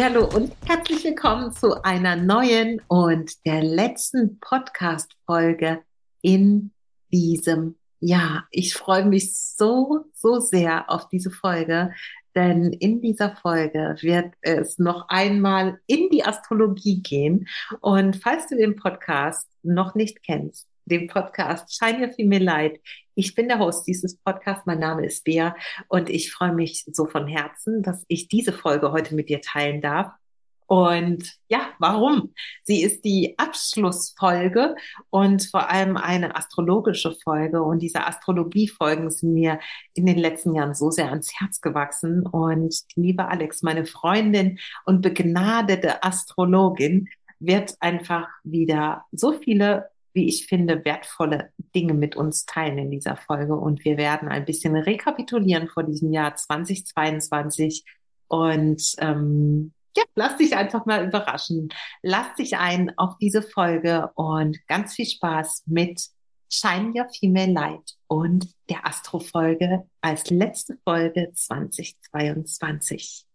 Hallo 0.00 0.28
und 0.32 0.52
herzlich 0.64 1.02
willkommen 1.02 1.50
zu 1.52 1.82
einer 1.82 2.14
neuen 2.14 2.80
und 2.86 3.44
der 3.44 3.64
letzten 3.64 4.38
Podcast 4.38 5.10
Folge 5.26 5.82
in 6.22 6.70
diesem 7.10 7.74
Jahr. 7.98 8.46
Ich 8.52 8.74
freue 8.74 9.04
mich 9.04 9.36
so 9.36 10.04
so 10.14 10.38
sehr 10.38 10.88
auf 10.88 11.08
diese 11.08 11.32
Folge, 11.32 11.92
denn 12.36 12.72
in 12.74 13.00
dieser 13.00 13.34
Folge 13.34 13.96
wird 14.00 14.34
es 14.40 14.78
noch 14.78 15.08
einmal 15.08 15.80
in 15.88 16.10
die 16.10 16.24
Astrologie 16.24 17.02
gehen 17.02 17.48
und 17.80 18.14
falls 18.22 18.46
du 18.46 18.56
den 18.56 18.76
Podcast 18.76 19.48
noch 19.64 19.96
nicht 19.96 20.22
kennst, 20.22 20.68
dem 20.84 21.08
Podcast 21.08 21.76
Shine 21.76 22.06
Your 22.06 22.12
Female 22.12 22.44
Light. 22.44 22.80
Ich 23.20 23.34
bin 23.34 23.48
der 23.48 23.58
Host 23.58 23.88
dieses 23.88 24.16
Podcasts. 24.16 24.64
Mein 24.64 24.78
Name 24.78 25.04
ist 25.04 25.24
Bea 25.24 25.56
und 25.88 26.08
ich 26.08 26.30
freue 26.30 26.52
mich 26.52 26.84
so 26.92 27.06
von 27.06 27.26
Herzen, 27.26 27.82
dass 27.82 28.04
ich 28.06 28.28
diese 28.28 28.52
Folge 28.52 28.92
heute 28.92 29.16
mit 29.16 29.28
dir 29.28 29.40
teilen 29.40 29.80
darf. 29.80 30.12
Und 30.68 31.34
ja, 31.48 31.66
warum? 31.80 32.32
Sie 32.62 32.80
ist 32.80 33.04
die 33.04 33.36
Abschlussfolge 33.36 34.76
und 35.10 35.42
vor 35.50 35.68
allem 35.68 35.96
eine 35.96 36.36
astrologische 36.36 37.10
Folge. 37.24 37.60
Und 37.60 37.80
diese 37.80 38.06
Astrologiefolgen 38.06 39.10
sind 39.10 39.34
mir 39.34 39.58
in 39.94 40.06
den 40.06 40.18
letzten 40.18 40.54
Jahren 40.54 40.74
so 40.74 40.92
sehr 40.92 41.08
ans 41.08 41.32
Herz 41.40 41.60
gewachsen. 41.60 42.24
Und 42.24 42.84
die 42.94 43.00
liebe 43.00 43.26
Alex, 43.26 43.62
meine 43.62 43.84
Freundin 43.84 44.60
und 44.84 45.00
begnadete 45.00 46.04
Astrologin, 46.04 47.08
wird 47.40 47.74
einfach 47.80 48.28
wieder 48.44 49.06
so 49.10 49.32
viele 49.32 49.88
wie 50.18 50.26
ich 50.26 50.46
finde, 50.46 50.84
wertvolle 50.84 51.52
Dinge 51.74 51.94
mit 51.94 52.16
uns 52.16 52.46
teilen 52.46 52.78
in 52.78 52.90
dieser 52.90 53.16
Folge. 53.16 53.54
Und 53.54 53.84
wir 53.84 53.96
werden 53.96 54.28
ein 54.28 54.44
bisschen 54.44 54.76
rekapitulieren 54.76 55.68
vor 55.68 55.82
diesem 55.82 56.12
Jahr 56.12 56.34
2022. 56.34 57.84
Und 58.28 58.94
ähm, 58.98 59.72
ja, 59.96 60.04
lass 60.14 60.36
dich 60.36 60.56
einfach 60.56 60.86
mal 60.86 61.06
überraschen. 61.06 61.68
Lass 62.02 62.34
dich 62.36 62.56
ein 62.56 62.96
auf 62.98 63.16
diese 63.18 63.42
Folge 63.42 64.10
und 64.14 64.58
ganz 64.66 64.94
viel 64.94 65.06
Spaß 65.06 65.64
mit 65.66 66.08
Shine 66.50 66.92
Your 66.94 67.08
Female 67.08 67.52
Light 67.52 67.96
und 68.06 68.48
der 68.70 68.86
Astro-Folge 68.86 69.84
als 70.00 70.30
letzte 70.30 70.78
Folge 70.84 71.30
2022. 71.34 73.27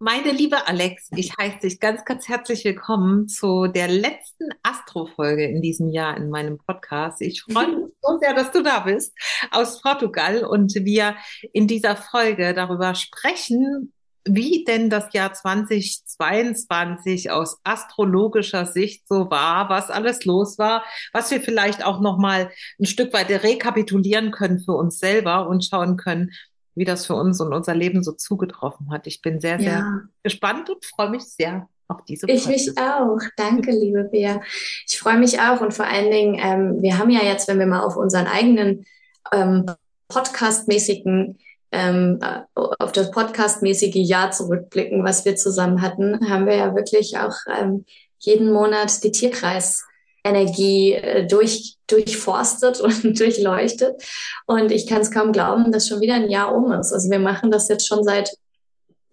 Meine 0.00 0.30
liebe 0.30 0.68
Alex, 0.68 1.08
ich 1.16 1.36
heiße 1.36 1.58
dich 1.58 1.80
ganz, 1.80 2.04
ganz 2.04 2.28
herzlich 2.28 2.64
willkommen 2.64 3.26
zu 3.26 3.66
der 3.66 3.88
letzten 3.88 4.48
Astro-Folge 4.62 5.44
in 5.44 5.60
diesem 5.60 5.88
Jahr 5.88 6.16
in 6.16 6.30
meinem 6.30 6.58
Podcast. 6.58 7.20
Ich 7.20 7.42
freue 7.42 7.66
mich 7.66 7.92
so 8.02 8.16
sehr, 8.20 8.32
dass 8.32 8.52
du 8.52 8.62
da 8.62 8.78
bist 8.78 9.12
aus 9.50 9.82
Portugal 9.82 10.44
und 10.44 10.72
wir 10.76 11.16
in 11.52 11.66
dieser 11.66 11.96
Folge 11.96 12.54
darüber 12.54 12.94
sprechen, 12.94 13.92
wie 14.24 14.62
denn 14.62 14.88
das 14.88 15.12
Jahr 15.12 15.32
2022 15.32 17.32
aus 17.32 17.58
astrologischer 17.64 18.66
Sicht 18.66 19.08
so 19.08 19.28
war, 19.30 19.68
was 19.68 19.90
alles 19.90 20.24
los 20.24 20.58
war, 20.58 20.84
was 21.12 21.32
wir 21.32 21.40
vielleicht 21.40 21.84
auch 21.84 22.00
noch 22.00 22.18
mal 22.18 22.52
ein 22.78 22.86
Stück 22.86 23.12
weit 23.12 23.30
rekapitulieren 23.30 24.30
können 24.30 24.60
für 24.60 24.74
uns 24.74 25.00
selber 25.00 25.48
und 25.48 25.64
schauen 25.64 25.96
können, 25.96 26.30
wie 26.78 26.84
das 26.84 27.06
für 27.06 27.14
uns 27.14 27.40
und 27.40 27.52
unser 27.52 27.74
Leben 27.74 28.02
so 28.02 28.12
zugetroffen 28.12 28.90
hat. 28.90 29.06
Ich 29.06 29.20
bin 29.20 29.40
sehr, 29.40 29.58
sehr 29.58 29.72
ja. 29.72 30.00
gespannt 30.22 30.70
und 30.70 30.84
freue 30.84 31.10
mich 31.10 31.24
sehr 31.24 31.68
auf 31.88 32.04
diese 32.04 32.26
Ich 32.30 32.46
mich 32.46 32.78
auch. 32.78 33.18
Danke, 33.36 33.70
liebe 33.70 34.04
Bea. 34.04 34.40
Ich 34.86 34.98
freue 34.98 35.18
mich 35.18 35.40
auch 35.40 35.60
und 35.60 35.74
vor 35.74 35.86
allen 35.86 36.10
Dingen, 36.10 36.38
ähm, 36.38 36.82
wir 36.82 36.98
haben 36.98 37.10
ja 37.10 37.22
jetzt, 37.22 37.48
wenn 37.48 37.58
wir 37.58 37.66
mal 37.66 37.82
auf 37.82 37.96
unseren 37.96 38.26
eigenen 38.26 38.84
ähm, 39.32 39.66
podcastmäßigen 40.08 41.38
ähm, 41.70 42.18
äh, 42.22 42.40
auf 42.54 42.92
das 42.92 43.10
podcastmäßige 43.10 43.96
Jahr 43.96 44.30
zurückblicken, 44.30 45.04
was 45.04 45.24
wir 45.24 45.36
zusammen 45.36 45.82
hatten, 45.82 46.30
haben 46.30 46.46
wir 46.46 46.56
ja 46.56 46.74
wirklich 46.74 47.18
auch 47.18 47.34
ähm, 47.58 47.84
jeden 48.18 48.52
Monat 48.52 49.04
die 49.04 49.12
Tierkreis 49.12 49.84
Energie 50.28 50.94
äh, 50.94 51.26
durch, 51.26 51.76
durchforstet 51.86 52.80
und 52.80 53.18
durchleuchtet. 53.18 54.02
Und 54.46 54.70
ich 54.70 54.86
kann 54.86 55.00
es 55.00 55.10
kaum 55.10 55.32
glauben, 55.32 55.72
dass 55.72 55.88
schon 55.88 56.00
wieder 56.00 56.14
ein 56.14 56.30
Jahr 56.30 56.54
um 56.54 56.72
ist. 56.72 56.92
Also 56.92 57.10
wir 57.10 57.18
machen 57.18 57.50
das 57.50 57.68
jetzt 57.68 57.86
schon 57.86 58.04
seit 58.04 58.30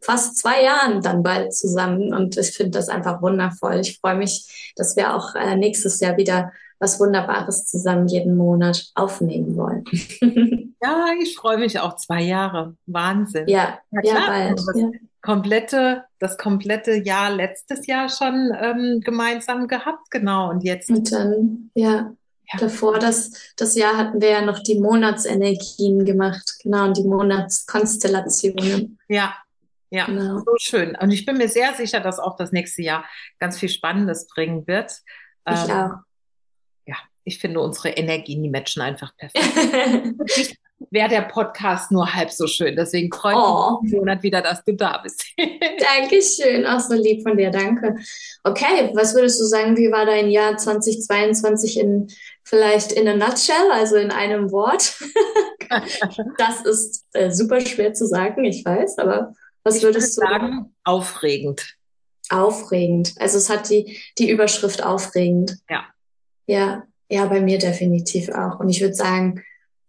fast 0.02 0.38
zwei 0.38 0.64
Jahren 0.64 1.02
dann 1.02 1.24
bald 1.24 1.54
zusammen. 1.54 2.14
Und 2.14 2.38
ich 2.38 2.52
finde 2.52 2.72
das 2.72 2.90
einfach 2.90 3.22
wundervoll. 3.22 3.80
Ich 3.80 4.00
freue 4.00 4.16
mich, 4.16 4.74
dass 4.76 4.96
wir 4.96 5.16
auch 5.16 5.36
äh, 5.36 5.56
nächstes 5.56 6.00
Jahr 6.00 6.18
wieder 6.18 6.52
was 6.78 7.00
Wunderbares 7.00 7.66
zusammen 7.66 8.08
jeden 8.08 8.36
Monat 8.36 8.92
aufnehmen 8.96 9.56
wollen. 9.56 9.86
ja, 10.84 11.06
ich 11.22 11.36
freue 11.36 11.58
mich 11.58 11.80
auch 11.80 11.96
zwei 11.96 12.22
Jahre. 12.22 12.76
Wahnsinn. 12.86 13.48
Ja, 13.48 13.80
ja, 13.92 14.02
ja 14.04 14.28
bald. 14.28 14.60
Also 14.60 14.80
ja 14.80 14.90
komplette, 15.26 16.04
das 16.20 16.38
komplette 16.38 16.94
Jahr 16.94 17.32
letztes 17.32 17.88
Jahr 17.88 18.10
schon 18.10 18.54
ähm, 18.58 19.02
gemeinsam 19.04 19.68
gehabt, 19.68 20.12
genau. 20.12 20.50
Und 20.50 20.64
jetzt. 20.64 20.90
Und 20.90 21.12
dann, 21.12 21.72
ja, 21.74 22.14
ja. 22.54 22.60
davor 22.60 23.00
das, 23.00 23.32
das 23.58 23.76
Jahr 23.76 23.98
hatten 23.98 24.22
wir 24.22 24.30
ja 24.30 24.42
noch 24.42 24.60
die 24.60 24.80
Monatsenergien 24.80 26.06
gemacht, 26.06 26.60
genau, 26.62 26.86
und 26.86 26.98
die 26.98 27.04
Monatskonstellationen. 27.04 29.00
Ja, 29.10 29.36
ja, 29.90 30.06
genau. 30.06 30.40
so 30.40 30.54
schön. 30.58 30.96
Und 30.96 31.12
ich 31.12 31.26
bin 31.26 31.38
mir 31.38 31.50
sehr 31.50 31.74
sicher, 31.74 32.00
dass 32.00 32.20
auch 32.20 32.36
das 32.36 32.52
nächste 32.52 32.84
Jahr 32.84 33.04
ganz 33.40 33.58
viel 33.58 33.70
Spannendes 33.70 34.28
bringen 34.28 34.68
wird. 34.68 34.92
Ich 35.50 35.56
ähm, 35.56 35.72
auch. 35.72 35.92
Ja, 36.86 36.98
ich 37.24 37.40
finde 37.40 37.62
unsere 37.62 37.90
Energien, 37.90 38.44
die 38.44 38.50
matchen 38.50 38.82
einfach 38.82 39.16
perfekt. 39.18 40.60
Wäre 40.96 41.10
der 41.10 41.22
Podcast 41.22 41.92
nur 41.92 42.16
halb 42.16 42.32
so 42.32 42.48
schön. 42.48 42.76
Deswegen 42.76 43.14
freue 43.14 43.34
ich 43.34 43.40
oh. 43.40 43.80
mich 43.84 43.94
Monat 43.94 44.24
wieder, 44.24 44.42
dass 44.42 44.64
du 44.64 44.74
da 44.74 44.98
bist. 45.04 45.26
Dankeschön, 45.38 46.66
auch 46.66 46.80
so 46.80 46.96
lieb 46.96 47.22
von 47.22 47.38
dir, 47.38 47.52
danke. 47.52 47.96
Okay, 48.44 48.90
was 48.96 49.14
würdest 49.14 49.40
du 49.40 49.46
sagen, 49.46 49.78
wie 49.78 49.92
war 49.92 50.06
dein 50.06 50.30
Jahr 50.30 50.58
2022 50.58 51.80
in 51.80 52.08
vielleicht 52.44 52.94
in 52.94 53.08
a 53.08 53.14
nutshell, 53.14 53.72
also 53.72 53.98
in 53.98 54.10
einem 54.10 54.52
Wort? 54.52 54.98
das 56.38 56.62
ist 56.66 57.06
äh, 57.14 57.30
super 57.30 57.60
schwer 57.62 57.94
zu 57.94 58.08
sagen, 58.08 58.46
ich 58.46 58.66
weiß, 58.66 58.98
aber 58.98 59.34
was 59.64 59.84
würdest 59.84 60.18
würde 60.18 60.30
du 60.30 60.40
sagen? 60.40 60.76
Aufregend. 60.84 61.76
Aufregend. 62.30 63.14
Also 63.20 63.38
es 63.38 63.50
hat 63.50 63.70
die, 63.70 64.00
die 64.18 64.30
Überschrift 64.30 64.84
aufregend. 64.84 65.58
Ja. 65.70 65.84
Ja, 66.48 66.84
ja, 67.10 67.26
bei 67.26 67.42
mir 67.42 67.58
definitiv 67.58 68.30
auch. 68.30 68.60
Und 68.60 68.70
ich 68.70 68.82
würde 68.82 68.94
sagen, 68.94 69.44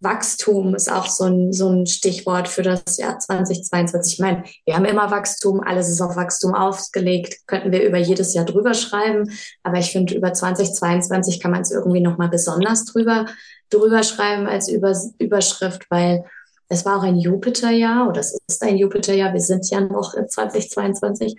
Wachstum 0.06 0.77
ist 0.77 0.91
auch 0.91 1.09
so 1.09 1.25
ein, 1.25 1.53
so 1.53 1.69
ein 1.69 1.87
Stichwort 1.87 2.47
für 2.47 2.62
das 2.62 2.97
Jahr 2.97 3.19
2022. 3.19 4.15
Ich 4.15 4.21
meine, 4.21 4.44
wir 4.65 4.77
haben 4.77 4.84
immer 4.84 5.11
Wachstum, 5.11 5.61
alles 5.61 5.89
ist 5.89 6.00
auf 6.00 6.15
Wachstum 6.15 6.55
aufgelegt, 6.55 7.47
könnten 7.49 7.72
wir 7.72 7.84
über 7.84 7.99
jedes 7.99 8.33
Jahr 8.33 8.45
drüber 8.45 8.72
schreiben. 8.72 9.33
Aber 9.65 9.78
ich 9.78 9.91
finde, 9.91 10.15
über 10.15 10.33
2022 10.33 11.41
kann 11.41 11.50
man 11.50 11.62
es 11.62 11.72
irgendwie 11.72 12.00
nochmal 12.00 12.28
besonders 12.28 12.84
drüber, 12.84 13.27
drüber 13.69 14.05
schreiben 14.05 14.47
als 14.47 14.69
über, 14.69 14.95
Überschrift, 15.19 15.87
weil 15.91 16.25
es 16.69 16.84
war 16.84 16.99
auch 16.99 17.03
ein 17.03 17.16
Jupiterjahr 17.16 18.09
oder 18.09 18.21
es 18.21 18.39
ist 18.47 18.62
ein 18.62 18.77
Jupiterjahr. 18.77 19.33
Wir 19.33 19.41
sind 19.41 19.69
ja 19.71 19.81
noch 19.81 20.15
in 20.15 20.28
2022. 20.28 21.37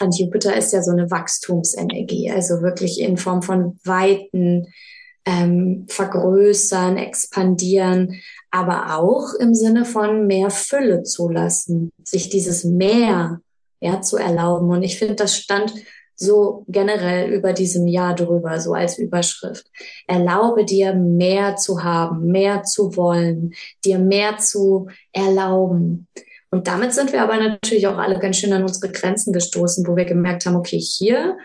Und 0.00 0.18
Jupiter 0.18 0.56
ist 0.56 0.72
ja 0.72 0.82
so 0.82 0.90
eine 0.90 1.10
Wachstumsenergie, 1.10 2.32
also 2.32 2.62
wirklich 2.62 3.00
in 3.00 3.16
Form 3.16 3.42
von 3.42 3.78
weiten, 3.84 4.66
ähm, 5.26 5.86
vergrößern, 5.88 6.96
expandieren, 6.96 8.20
aber 8.50 8.96
auch 8.96 9.34
im 9.34 9.54
Sinne 9.54 9.84
von 9.84 10.26
mehr 10.26 10.50
Fülle 10.50 11.02
zulassen, 11.02 11.90
sich 12.04 12.30
dieses 12.30 12.64
mehr 12.64 13.40
ja, 13.80 14.00
zu 14.00 14.16
erlauben. 14.16 14.70
Und 14.70 14.82
ich 14.82 14.98
finde, 14.98 15.16
das 15.16 15.36
stand 15.36 15.74
so 16.14 16.64
generell 16.68 17.30
über 17.30 17.52
diesem 17.52 17.86
Jahr 17.86 18.14
drüber, 18.14 18.58
so 18.58 18.72
als 18.72 18.98
Überschrift. 18.98 19.66
Erlaube 20.06 20.64
dir 20.64 20.94
mehr 20.94 21.56
zu 21.56 21.84
haben, 21.84 22.28
mehr 22.28 22.62
zu 22.62 22.96
wollen, 22.96 23.52
dir 23.84 23.98
mehr 23.98 24.38
zu 24.38 24.88
erlauben. 25.12 26.08
Und 26.50 26.68
damit 26.68 26.94
sind 26.94 27.12
wir 27.12 27.22
aber 27.22 27.36
natürlich 27.36 27.86
auch 27.86 27.98
alle 27.98 28.18
ganz 28.18 28.38
schön 28.38 28.52
an 28.52 28.62
unsere 28.62 28.90
Grenzen 28.90 29.32
gestoßen, 29.32 29.86
wo 29.86 29.96
wir 29.96 30.06
gemerkt 30.06 30.46
haben, 30.46 30.56
okay, 30.56 30.78
hier 30.78 31.36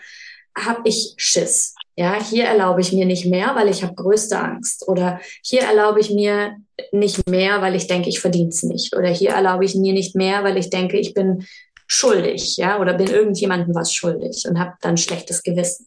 habe 0.56 0.82
ich 0.84 1.14
Schiss. 1.18 1.74
Ja, 1.94 2.18
hier 2.22 2.44
erlaube 2.44 2.80
ich 2.80 2.92
mir 2.92 3.04
nicht 3.04 3.26
mehr, 3.26 3.54
weil 3.54 3.68
ich 3.68 3.82
habe 3.82 3.94
größte 3.94 4.38
Angst. 4.38 4.88
Oder 4.88 5.20
hier 5.42 5.62
erlaube 5.62 6.00
ich 6.00 6.10
mir 6.10 6.56
nicht 6.90 7.28
mehr, 7.28 7.60
weil 7.60 7.74
ich 7.74 7.86
denke, 7.86 8.08
ich 8.08 8.20
verdiene 8.20 8.48
es 8.48 8.62
nicht. 8.62 8.96
Oder 8.96 9.08
hier 9.08 9.30
erlaube 9.30 9.64
ich 9.64 9.74
mir 9.74 9.92
nicht 9.92 10.16
mehr, 10.16 10.42
weil 10.42 10.56
ich 10.56 10.70
denke, 10.70 10.98
ich 10.98 11.12
bin 11.12 11.46
schuldig, 11.86 12.56
ja, 12.56 12.80
oder 12.80 12.94
bin 12.94 13.08
irgendjemandem 13.08 13.74
was 13.74 13.92
schuldig 13.92 14.44
und 14.48 14.58
habe 14.58 14.72
dann 14.80 14.96
schlechtes 14.96 15.42
Gewissen. 15.42 15.86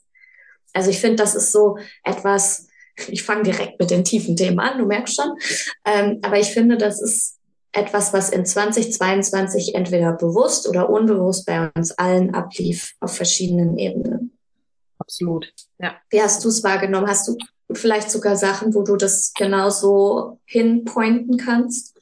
Also 0.74 0.92
ich 0.92 1.00
finde, 1.00 1.16
das 1.16 1.34
ist 1.34 1.52
so 1.52 1.78
etwas, 2.04 2.68
ich 3.08 3.24
fange 3.24 3.44
direkt 3.44 3.80
mit 3.80 3.90
den 3.90 4.04
tiefen 4.04 4.36
Themen 4.36 4.60
an, 4.60 4.78
du 4.78 4.86
merkst 4.86 5.16
schon. 5.16 5.32
Ähm, 5.86 6.20
aber 6.22 6.38
ich 6.38 6.48
finde, 6.48 6.78
das 6.78 7.02
ist 7.02 7.40
etwas, 7.72 8.14
was 8.14 8.30
in 8.30 8.46
2022 8.46 9.74
entweder 9.74 10.14
bewusst 10.14 10.68
oder 10.70 10.90
unbewusst 10.90 11.48
bei 11.48 11.72
uns 11.76 11.92
allen 11.94 12.36
ablief 12.36 12.94
auf 13.00 13.16
verschiedenen 13.16 13.78
Ebenen 13.80 14.35
absolut. 15.06 15.52
Ja. 15.80 15.96
Wie 16.10 16.22
hast 16.22 16.44
du 16.44 16.50
es 16.50 16.64
wahrgenommen? 16.64 17.08
Hast 17.08 17.28
du 17.28 17.38
vielleicht 17.74 18.12
sogar 18.12 18.36
Sachen, 18.36 18.74
wo 18.74 18.84
du 18.84 18.96
das 18.96 19.34
genauso 19.34 20.40
hinpointen 20.46 21.38
kannst? 21.38 22.00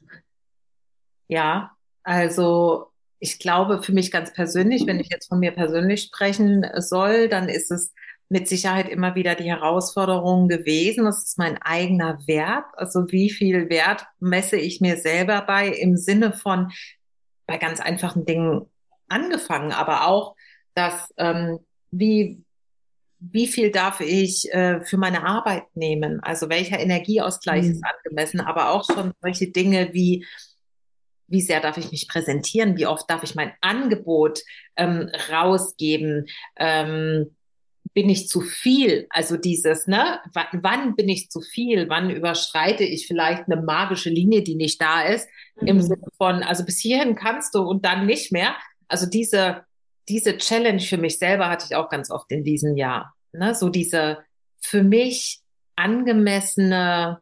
Ja, 1.28 1.70
also 2.02 2.88
ich 3.18 3.38
glaube, 3.38 3.82
für 3.82 3.92
mich 3.92 4.10
ganz 4.10 4.32
persönlich, 4.32 4.86
wenn 4.86 5.00
ich 5.00 5.08
jetzt 5.10 5.28
von 5.28 5.38
mir 5.38 5.52
persönlich 5.52 6.02
sprechen 6.02 6.66
soll, 6.76 7.28
dann 7.28 7.48
ist 7.48 7.70
es 7.70 7.92
mit 8.28 8.48
Sicherheit 8.48 8.88
immer 8.88 9.14
wieder 9.14 9.34
die 9.34 9.50
Herausforderung 9.50 10.48
gewesen. 10.48 11.04
Das 11.04 11.24
ist 11.24 11.38
mein 11.38 11.60
eigener 11.62 12.18
Wert. 12.26 12.64
Also 12.74 13.10
wie 13.10 13.30
viel 13.30 13.70
Wert 13.70 14.06
messe 14.18 14.56
ich 14.56 14.80
mir 14.80 14.96
selber 14.96 15.42
bei 15.42 15.68
im 15.68 15.96
Sinne 15.96 16.32
von 16.32 16.72
bei 17.46 17.58
ganz 17.58 17.80
einfachen 17.80 18.24
Dingen 18.24 18.66
angefangen, 19.08 19.72
aber 19.72 20.06
auch, 20.06 20.34
dass 20.74 21.12
ähm, 21.18 21.60
wie 21.90 22.43
wie 23.30 23.46
viel 23.46 23.70
darf 23.70 24.00
ich 24.00 24.52
äh, 24.52 24.84
für 24.84 24.96
meine 24.96 25.24
Arbeit 25.24 25.64
nehmen? 25.74 26.20
Also 26.20 26.48
welcher 26.48 26.78
Energieausgleich 26.78 27.64
mhm. 27.64 27.70
ist 27.72 27.84
angemessen? 27.84 28.40
Aber 28.40 28.70
auch 28.70 28.84
schon 28.84 29.12
solche 29.20 29.48
Dinge 29.48 29.90
wie 29.92 30.24
wie 31.26 31.40
sehr 31.40 31.60
darf 31.60 31.78
ich 31.78 31.90
mich 31.90 32.06
präsentieren? 32.06 32.76
Wie 32.76 32.86
oft 32.86 33.08
darf 33.08 33.22
ich 33.22 33.34
mein 33.34 33.52
Angebot 33.60 34.40
ähm, 34.76 35.10
rausgeben? 35.30 36.26
Ähm, 36.56 37.34
bin 37.94 38.08
ich 38.08 38.28
zu 38.28 38.40
viel? 38.40 39.06
Also 39.10 39.36
dieses, 39.36 39.86
ne? 39.86 40.20
W 40.32 40.40
wann 40.52 40.96
bin 40.96 41.08
ich 41.08 41.30
zu 41.30 41.40
viel? 41.40 41.88
Wann 41.88 42.10
überschreite 42.10 42.84
ich 42.84 43.06
vielleicht 43.06 43.44
eine 43.46 43.60
magische 43.62 44.10
Linie, 44.10 44.42
die 44.42 44.54
nicht 44.54 44.80
da 44.80 45.02
ist? 45.02 45.28
Mhm. 45.60 45.66
Im 45.66 45.80
Sinne 45.80 46.06
von, 46.18 46.42
also 46.42 46.64
bis 46.64 46.78
hierhin 46.78 47.14
kannst 47.14 47.54
du 47.54 47.62
und 47.62 47.84
dann 47.84 48.06
nicht 48.06 48.32
mehr. 48.32 48.54
Also 48.88 49.06
diese, 49.06 49.64
diese 50.08 50.36
Challenge 50.38 50.80
für 50.80 50.98
mich 50.98 51.18
selber 51.18 51.48
hatte 51.48 51.66
ich 51.68 51.76
auch 51.76 51.88
ganz 51.88 52.10
oft 52.10 52.30
in 52.30 52.44
diesem 52.44 52.76
Jahr. 52.76 53.14
Ne? 53.32 53.54
So 53.54 53.68
diese 53.68 54.18
für 54.60 54.82
mich 54.82 55.40
angemessene, 55.76 57.20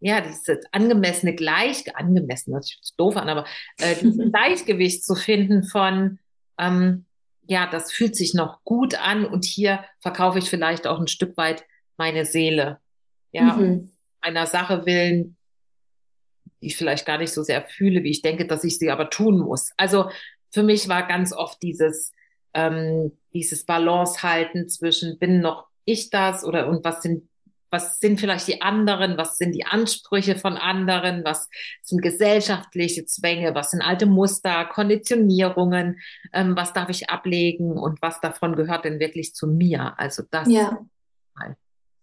ja, 0.00 0.20
dieses 0.20 0.64
angemessene 0.72 1.34
Gleich, 1.34 1.94
angemessen, 1.96 2.52
das 2.52 2.66
sich 2.66 2.80
doof 2.96 3.16
an, 3.16 3.28
aber 3.28 3.44
äh, 3.78 3.96
dieses 3.96 4.30
Gleichgewicht 4.32 5.04
zu 5.04 5.14
finden 5.14 5.64
von, 5.64 6.18
ähm, 6.58 7.06
ja, 7.42 7.68
das 7.68 7.92
fühlt 7.92 8.16
sich 8.16 8.34
noch 8.34 8.62
gut 8.64 8.94
an 8.94 9.24
und 9.24 9.44
hier 9.44 9.84
verkaufe 9.98 10.38
ich 10.38 10.48
vielleicht 10.48 10.86
auch 10.86 11.00
ein 11.00 11.08
Stück 11.08 11.36
weit 11.36 11.64
meine 11.96 12.24
Seele. 12.24 12.78
Ja, 13.32 13.56
mhm. 13.56 13.90
einer 14.20 14.46
Sache 14.46 14.86
willen, 14.86 15.36
die 16.60 16.68
ich 16.68 16.76
vielleicht 16.76 17.06
gar 17.06 17.18
nicht 17.18 17.32
so 17.32 17.42
sehr 17.42 17.62
fühle, 17.62 18.02
wie 18.02 18.10
ich 18.10 18.22
denke, 18.22 18.46
dass 18.46 18.64
ich 18.64 18.78
sie 18.78 18.90
aber 18.90 19.10
tun 19.10 19.38
muss. 19.38 19.70
Also 19.76 20.10
für 20.50 20.62
mich 20.62 20.88
war 20.88 21.06
ganz 21.06 21.32
oft 21.32 21.62
dieses, 21.62 22.12
ähm, 22.54 23.12
dieses 23.32 23.64
Balance 23.64 24.22
halten 24.22 24.68
zwischen 24.68 25.18
bin 25.18 25.40
noch 25.40 25.68
ich 25.84 26.10
das 26.10 26.44
oder 26.44 26.68
und 26.68 26.84
was 26.84 27.02
sind 27.02 27.30
was 27.70 28.00
sind 28.00 28.18
vielleicht 28.18 28.48
die 28.48 28.62
anderen, 28.62 29.16
was 29.16 29.38
sind 29.38 29.52
die 29.54 29.64
Ansprüche 29.64 30.36
von 30.36 30.56
anderen, 30.56 31.24
was 31.24 31.48
sind 31.82 32.02
gesellschaftliche 32.02 33.06
Zwänge, 33.06 33.54
was 33.54 33.70
sind 33.70 33.80
alte 33.80 34.06
Muster, 34.06 34.64
Konditionierungen, 34.64 36.00
ähm, 36.32 36.56
was 36.56 36.72
darf 36.72 36.88
ich 36.88 37.10
ablegen 37.10 37.78
und 37.78 38.02
was 38.02 38.20
davon 38.20 38.56
gehört 38.56 38.84
denn 38.84 38.98
wirklich 38.98 39.34
zu 39.34 39.46
mir? 39.46 39.98
Also 39.98 40.24
das. 40.30 40.50
Ja. 40.50 40.84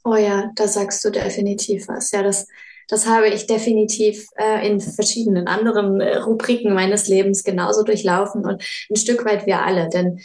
Oh 0.03 0.15
ja, 0.15 0.51
da 0.55 0.69
sagst 0.69 1.03
du 1.03 1.09
definitiv 1.09 1.89
was. 1.89 2.11
Ja, 2.11 2.23
das, 2.23 2.47
das 2.87 3.05
habe 3.05 3.27
ich 3.27 3.47
definitiv 3.47 4.27
äh, 4.37 4.67
in 4.67 4.79
verschiedenen 4.79 5.47
anderen 5.47 5.99
äh, 6.01 6.17
Rubriken 6.17 6.73
meines 6.73 7.07
Lebens 7.07 7.43
genauso 7.43 7.83
durchlaufen 7.83 8.45
und 8.45 8.63
ein 8.89 8.95
Stück 8.95 9.25
weit 9.25 9.45
wir 9.45 9.61
alle, 9.63 9.89
denn 9.89 10.19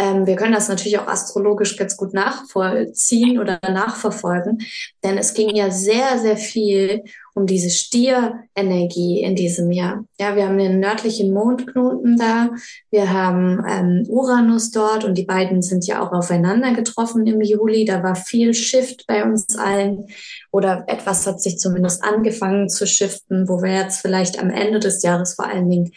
ähm, 0.00 0.26
wir 0.26 0.36
können 0.36 0.52
das 0.52 0.68
natürlich 0.68 0.98
auch 0.98 1.08
astrologisch 1.08 1.76
ganz 1.76 1.96
gut 1.96 2.14
nachvollziehen 2.14 3.40
oder 3.40 3.58
nachverfolgen, 3.62 4.58
denn 5.02 5.18
es 5.18 5.34
ging 5.34 5.54
ja 5.54 5.70
sehr, 5.70 6.18
sehr 6.18 6.36
viel 6.36 7.02
um 7.34 7.46
diese 7.46 7.70
Stierenergie 7.70 9.22
in 9.22 9.34
diesem 9.34 9.70
Jahr. 9.72 10.04
Ja, 10.20 10.36
wir 10.36 10.46
haben 10.46 10.58
den 10.58 10.80
nördlichen 10.80 11.32
Mondknoten 11.32 12.16
da, 12.16 12.50
wir 12.90 13.12
haben 13.12 13.64
ähm, 13.68 14.04
Uranus 14.08 14.70
dort 14.70 15.04
und 15.04 15.18
die 15.18 15.24
beiden 15.24 15.62
sind 15.62 15.86
ja 15.86 16.00
auch 16.00 16.12
aufeinander 16.12 16.74
getroffen 16.74 17.26
im 17.26 17.40
Juli. 17.40 17.84
Da 17.84 18.02
war 18.02 18.14
viel 18.14 18.54
Shift 18.54 19.04
bei 19.06 19.24
uns 19.24 19.56
allen 19.56 20.06
oder 20.52 20.84
etwas 20.86 21.26
hat 21.26 21.40
sich 21.40 21.58
zumindest 21.58 22.04
angefangen 22.04 22.68
zu 22.68 22.86
shiften, 22.86 23.48
wo 23.48 23.62
wir 23.62 23.72
jetzt 23.72 24.00
vielleicht 24.00 24.38
am 24.38 24.50
Ende 24.50 24.78
des 24.78 25.02
Jahres 25.02 25.34
vor 25.34 25.46
allen 25.46 25.68
Dingen 25.68 25.92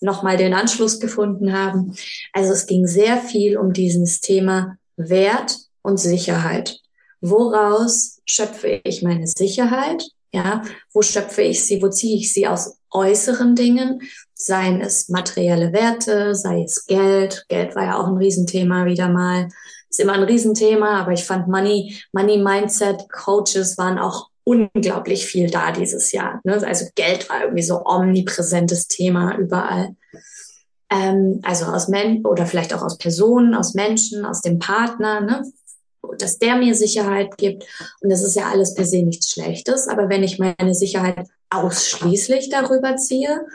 nochmal 0.00 0.36
den 0.36 0.54
Anschluss 0.54 1.00
gefunden 1.00 1.52
haben. 1.52 1.94
Also 2.32 2.52
es 2.52 2.66
ging 2.66 2.86
sehr 2.86 3.18
viel 3.18 3.56
um 3.56 3.72
dieses 3.72 4.20
Thema 4.20 4.76
Wert 4.96 5.56
und 5.82 5.98
Sicherheit. 5.98 6.80
Woraus 7.20 8.20
schöpfe 8.24 8.80
ich 8.84 9.02
meine 9.02 9.26
Sicherheit? 9.26 10.04
Ja, 10.32 10.62
wo 10.92 11.02
schöpfe 11.02 11.42
ich 11.42 11.64
sie? 11.64 11.82
Wo 11.82 11.88
ziehe 11.88 12.16
ich 12.16 12.32
sie 12.32 12.46
aus 12.46 12.76
äußeren 12.90 13.54
Dingen? 13.54 14.02
Seien 14.34 14.80
es 14.80 15.08
materielle 15.08 15.72
Werte, 15.72 16.34
sei 16.34 16.62
es 16.62 16.86
Geld. 16.86 17.44
Geld 17.48 17.74
war 17.74 17.84
ja 17.84 17.98
auch 17.98 18.06
ein 18.06 18.18
Riesenthema 18.18 18.84
wieder 18.84 19.08
mal. 19.08 19.48
Ist 19.88 20.00
immer 20.00 20.12
ein 20.12 20.22
Riesenthema, 20.22 21.00
aber 21.00 21.12
ich 21.12 21.24
fand 21.24 21.48
Money, 21.48 21.96
Money 22.12 22.38
Mindset 22.38 23.10
Coaches 23.10 23.78
waren 23.78 23.98
auch 23.98 24.28
unglaublich 24.48 25.26
viel 25.26 25.50
da 25.50 25.72
dieses 25.72 26.10
Jahr. 26.12 26.40
Ne? 26.44 26.54
Also 26.66 26.86
Geld 26.94 27.28
war 27.28 27.42
irgendwie 27.42 27.62
so 27.62 27.84
omnipräsentes 27.84 28.88
Thema 28.88 29.36
überall. 29.36 29.94
Ähm, 30.90 31.40
also 31.42 31.66
aus 31.66 31.88
Menschen 31.88 32.24
oder 32.24 32.46
vielleicht 32.46 32.72
auch 32.72 32.82
aus 32.82 32.96
Personen, 32.96 33.54
aus 33.54 33.74
Menschen, 33.74 34.24
aus 34.24 34.40
dem 34.40 34.58
Partner, 34.58 35.20
ne? 35.20 35.42
dass 36.18 36.38
der 36.38 36.56
mir 36.56 36.74
Sicherheit 36.74 37.36
gibt. 37.36 37.64
Und 38.00 38.10
das 38.10 38.22
ist 38.22 38.36
ja 38.36 38.48
alles 38.50 38.74
per 38.74 38.86
se 38.86 39.02
nichts 39.02 39.30
Schlechtes. 39.30 39.86
Aber 39.86 40.08
wenn 40.08 40.22
ich 40.22 40.38
meine 40.38 40.74
Sicherheit 40.74 41.28
ausschließlich 41.50 42.48
darüber 42.48 42.96
ziehe, 42.96 43.46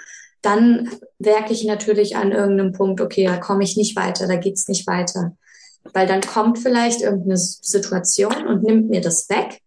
dann 0.44 0.92
werke 1.18 1.54
ich 1.54 1.64
natürlich 1.64 2.18
an 2.18 2.32
irgendeinem 2.32 2.74
Punkt, 2.74 3.02
okay, 3.02 3.26
da 3.26 3.38
komme 3.38 3.64
ich 3.64 3.78
nicht 3.78 3.96
weiter, 3.96 4.28
da 4.28 4.36
geht's 4.36 4.68
nicht 4.68 4.86
weiter. 4.86 5.36
Weil 5.92 6.06
dann 6.06 6.22
kommt 6.22 6.60
vielleicht 6.60 7.02
irgendeine 7.02 7.38
Situation 7.38 8.46
und 8.48 8.62
nimmt 8.62 8.90
mir 8.92 9.02
das 9.02 9.28
weg 9.30 9.63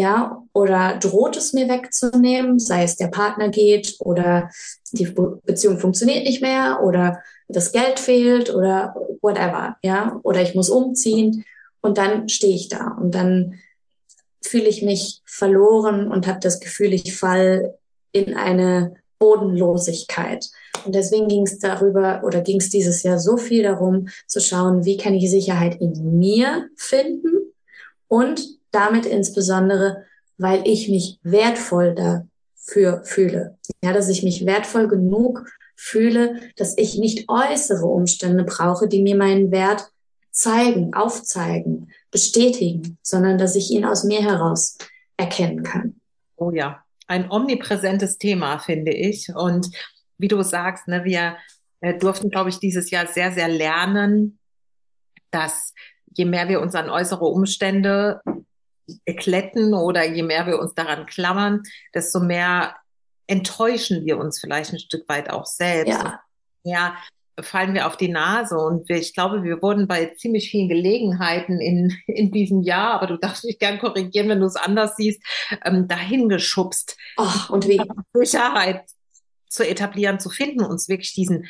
ja, 0.00 0.42
oder 0.54 0.98
droht 0.98 1.36
es 1.36 1.52
mir 1.52 1.68
wegzunehmen, 1.68 2.58
sei 2.58 2.84
es 2.84 2.96
der 2.96 3.08
Partner 3.08 3.50
geht 3.50 3.96
oder 3.98 4.50
die 4.92 5.04
Beziehung 5.44 5.78
funktioniert 5.78 6.24
nicht 6.24 6.40
mehr 6.40 6.80
oder 6.82 7.22
das 7.48 7.70
Geld 7.70 8.00
fehlt 8.00 8.48
oder 8.54 8.94
whatever, 9.20 9.76
ja, 9.82 10.18
oder 10.22 10.40
ich 10.40 10.54
muss 10.54 10.70
umziehen 10.70 11.44
und 11.82 11.98
dann 11.98 12.30
stehe 12.30 12.54
ich 12.54 12.68
da 12.68 12.96
und 12.98 13.14
dann 13.14 13.58
fühle 14.42 14.68
ich 14.68 14.82
mich 14.82 15.20
verloren 15.26 16.10
und 16.10 16.26
habe 16.26 16.40
das 16.40 16.60
Gefühl, 16.60 16.94
ich 16.94 17.14
fall 17.14 17.74
in 18.12 18.34
eine 18.34 18.94
Bodenlosigkeit. 19.18 20.48
Und 20.86 20.94
deswegen 20.94 21.28
ging 21.28 21.42
es 21.42 21.58
darüber 21.58 22.22
oder 22.24 22.40
ging 22.40 22.58
es 22.58 22.70
dieses 22.70 23.02
Jahr 23.02 23.18
so 23.18 23.36
viel 23.36 23.64
darum 23.64 24.08
zu 24.26 24.40
schauen, 24.40 24.86
wie 24.86 24.96
kann 24.96 25.12
ich 25.12 25.30
Sicherheit 25.30 25.78
in 25.78 26.18
mir 26.18 26.70
finden 26.74 27.52
und 28.08 28.59
damit 28.70 29.06
insbesondere, 29.06 30.04
weil 30.38 30.66
ich 30.66 30.88
mich 30.88 31.18
wertvoll 31.22 31.94
dafür 31.94 33.02
fühle. 33.04 33.58
Ja, 33.84 33.92
dass 33.92 34.08
ich 34.08 34.22
mich 34.22 34.46
wertvoll 34.46 34.88
genug 34.88 35.44
fühle, 35.76 36.40
dass 36.56 36.76
ich 36.76 36.98
nicht 36.98 37.28
äußere 37.28 37.86
Umstände 37.86 38.44
brauche, 38.44 38.88
die 38.88 39.02
mir 39.02 39.16
meinen 39.16 39.50
Wert 39.50 39.90
zeigen, 40.30 40.94
aufzeigen, 40.94 41.90
bestätigen, 42.10 42.98
sondern 43.02 43.38
dass 43.38 43.56
ich 43.56 43.70
ihn 43.70 43.84
aus 43.84 44.04
mir 44.04 44.22
heraus 44.22 44.78
erkennen 45.16 45.62
kann. 45.62 46.00
Oh 46.36 46.50
ja, 46.50 46.84
ein 47.06 47.30
omnipräsentes 47.30 48.18
Thema, 48.18 48.58
finde 48.58 48.92
ich. 48.92 49.34
Und 49.34 49.70
wie 50.18 50.28
du 50.28 50.42
sagst, 50.42 50.86
ne, 50.86 51.04
wir 51.04 51.36
äh, 51.80 51.98
durften, 51.98 52.30
glaube 52.30 52.50
ich, 52.50 52.58
dieses 52.58 52.90
Jahr 52.90 53.06
sehr, 53.06 53.32
sehr 53.32 53.48
lernen, 53.48 54.38
dass 55.30 55.74
je 56.14 56.24
mehr 56.24 56.48
wir 56.48 56.60
uns 56.60 56.74
an 56.74 56.90
äußere 56.90 57.24
Umstände 57.24 58.20
kletten 59.16 59.74
oder 59.74 60.04
je 60.04 60.22
mehr 60.22 60.46
wir 60.46 60.58
uns 60.58 60.74
daran 60.74 61.06
klammern, 61.06 61.62
desto 61.94 62.20
mehr 62.20 62.76
enttäuschen 63.26 64.04
wir 64.04 64.18
uns 64.18 64.40
vielleicht 64.40 64.72
ein 64.72 64.78
Stück 64.78 65.08
weit 65.08 65.30
auch 65.30 65.46
selbst. 65.46 65.92
Ja. 65.92 66.20
Ja, 66.62 66.94
fallen 67.42 67.74
wir 67.74 67.86
auf 67.86 67.96
die 67.96 68.08
Nase 68.08 68.56
und 68.56 68.88
wir, 68.88 68.96
ich 68.96 69.14
glaube, 69.14 69.42
wir 69.42 69.62
wurden 69.62 69.86
bei 69.86 70.06
ziemlich 70.16 70.50
vielen 70.50 70.68
Gelegenheiten 70.68 71.60
in, 71.60 71.96
in 72.06 72.30
diesem 72.30 72.62
Jahr, 72.62 72.94
aber 72.94 73.06
du 73.06 73.16
darfst 73.16 73.44
mich 73.44 73.58
gern 73.58 73.78
korrigieren, 73.78 74.28
wenn 74.28 74.40
du 74.40 74.46
es 74.46 74.56
anders 74.56 74.96
siehst, 74.96 75.22
ähm, 75.64 75.88
dahin 75.88 76.28
geschubst. 76.28 76.96
Oh, 77.16 77.28
und 77.48 77.66
wie? 77.68 77.80
Sicherheit 78.12 78.84
zu 79.48 79.66
etablieren, 79.66 80.20
zu 80.20 80.30
finden, 80.30 80.64
uns 80.64 80.88
wirklich 80.88 81.14
diesen, 81.14 81.46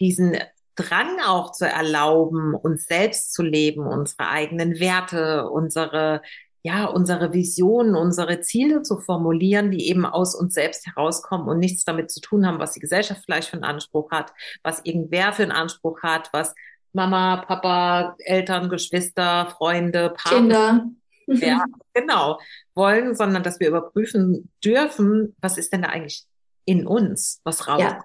diesen 0.00 0.36
Drang 0.74 1.20
auch 1.26 1.52
zu 1.52 1.66
erlauben, 1.66 2.54
uns 2.54 2.86
selbst 2.86 3.32
zu 3.34 3.42
leben, 3.42 3.86
unsere 3.86 4.28
eigenen 4.28 4.80
Werte, 4.80 5.48
unsere 5.50 6.22
ja, 6.64 6.84
unsere 6.84 7.32
Visionen, 7.32 7.96
unsere 7.96 8.40
Ziele 8.40 8.82
zu 8.82 8.98
formulieren, 8.98 9.70
die 9.70 9.88
eben 9.88 10.06
aus 10.06 10.34
uns 10.34 10.54
selbst 10.54 10.86
herauskommen 10.86 11.48
und 11.48 11.58
nichts 11.58 11.84
damit 11.84 12.10
zu 12.10 12.20
tun 12.20 12.46
haben, 12.46 12.60
was 12.60 12.72
die 12.72 12.80
Gesellschaft 12.80 13.22
vielleicht 13.24 13.48
für 13.48 13.54
einen 13.54 13.64
Anspruch 13.64 14.10
hat, 14.12 14.32
was 14.62 14.80
irgendwer 14.84 15.32
für 15.32 15.42
einen 15.42 15.52
Anspruch 15.52 16.02
hat, 16.02 16.28
was 16.32 16.54
Mama, 16.92 17.44
Papa, 17.46 18.16
Eltern, 18.18 18.68
Geschwister, 18.68 19.52
Freunde, 19.56 20.14
Partner, 20.16 20.92
Kinder, 21.26 21.46
ja, 21.46 21.64
genau, 21.94 22.38
wollen, 22.74 23.16
sondern 23.16 23.42
dass 23.42 23.58
wir 23.58 23.68
überprüfen 23.68 24.50
dürfen, 24.64 25.34
was 25.40 25.58
ist 25.58 25.72
denn 25.72 25.82
da 25.82 25.88
eigentlich 25.88 26.24
in 26.64 26.86
uns, 26.86 27.40
was 27.44 27.66
raus. 27.66 27.80
Ja. 27.80 28.04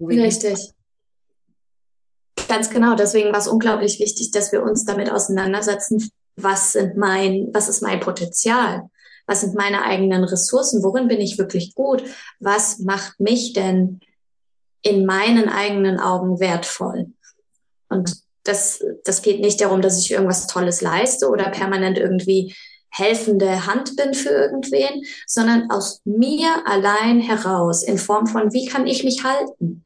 Richtig. 0.00 0.72
Ganz 2.48 2.68
genau. 2.68 2.94
Deswegen 2.94 3.32
war 3.32 3.38
es 3.38 3.48
unglaublich 3.48 4.00
wichtig, 4.00 4.30
dass 4.32 4.52
wir 4.52 4.62
uns 4.62 4.84
damit 4.84 5.10
auseinandersetzen, 5.10 6.10
was 6.36 6.72
sind 6.72 6.96
mein, 6.96 7.48
was 7.52 7.68
ist 7.68 7.82
mein 7.82 8.00
Potenzial? 8.00 8.90
Was 9.26 9.40
sind 9.40 9.54
meine 9.54 9.82
eigenen 9.82 10.24
Ressourcen? 10.24 10.82
Worin 10.82 11.08
bin 11.08 11.20
ich 11.20 11.38
wirklich 11.38 11.74
gut? 11.74 12.02
Was 12.40 12.80
macht 12.80 13.18
mich 13.20 13.52
denn 13.52 14.00
in 14.82 15.06
meinen 15.06 15.48
eigenen 15.48 15.98
Augen 15.98 16.40
wertvoll? 16.40 17.12
Und 17.88 18.16
das, 18.42 18.84
das 19.04 19.22
geht 19.22 19.40
nicht 19.40 19.60
darum, 19.60 19.80
dass 19.80 19.98
ich 19.98 20.10
irgendwas 20.10 20.46
Tolles 20.46 20.82
leiste 20.82 21.28
oder 21.28 21.50
permanent 21.50 21.98
irgendwie 21.98 22.54
helfende 22.90 23.66
Hand 23.66 23.96
bin 23.96 24.14
für 24.14 24.28
irgendwen, 24.28 25.04
sondern 25.26 25.70
aus 25.70 26.00
mir 26.04 26.62
allein 26.66 27.20
heraus 27.20 27.82
in 27.82 27.98
Form 27.98 28.26
von, 28.26 28.52
wie 28.52 28.66
kann 28.66 28.86
ich 28.86 29.02
mich 29.02 29.24
halten? 29.24 29.84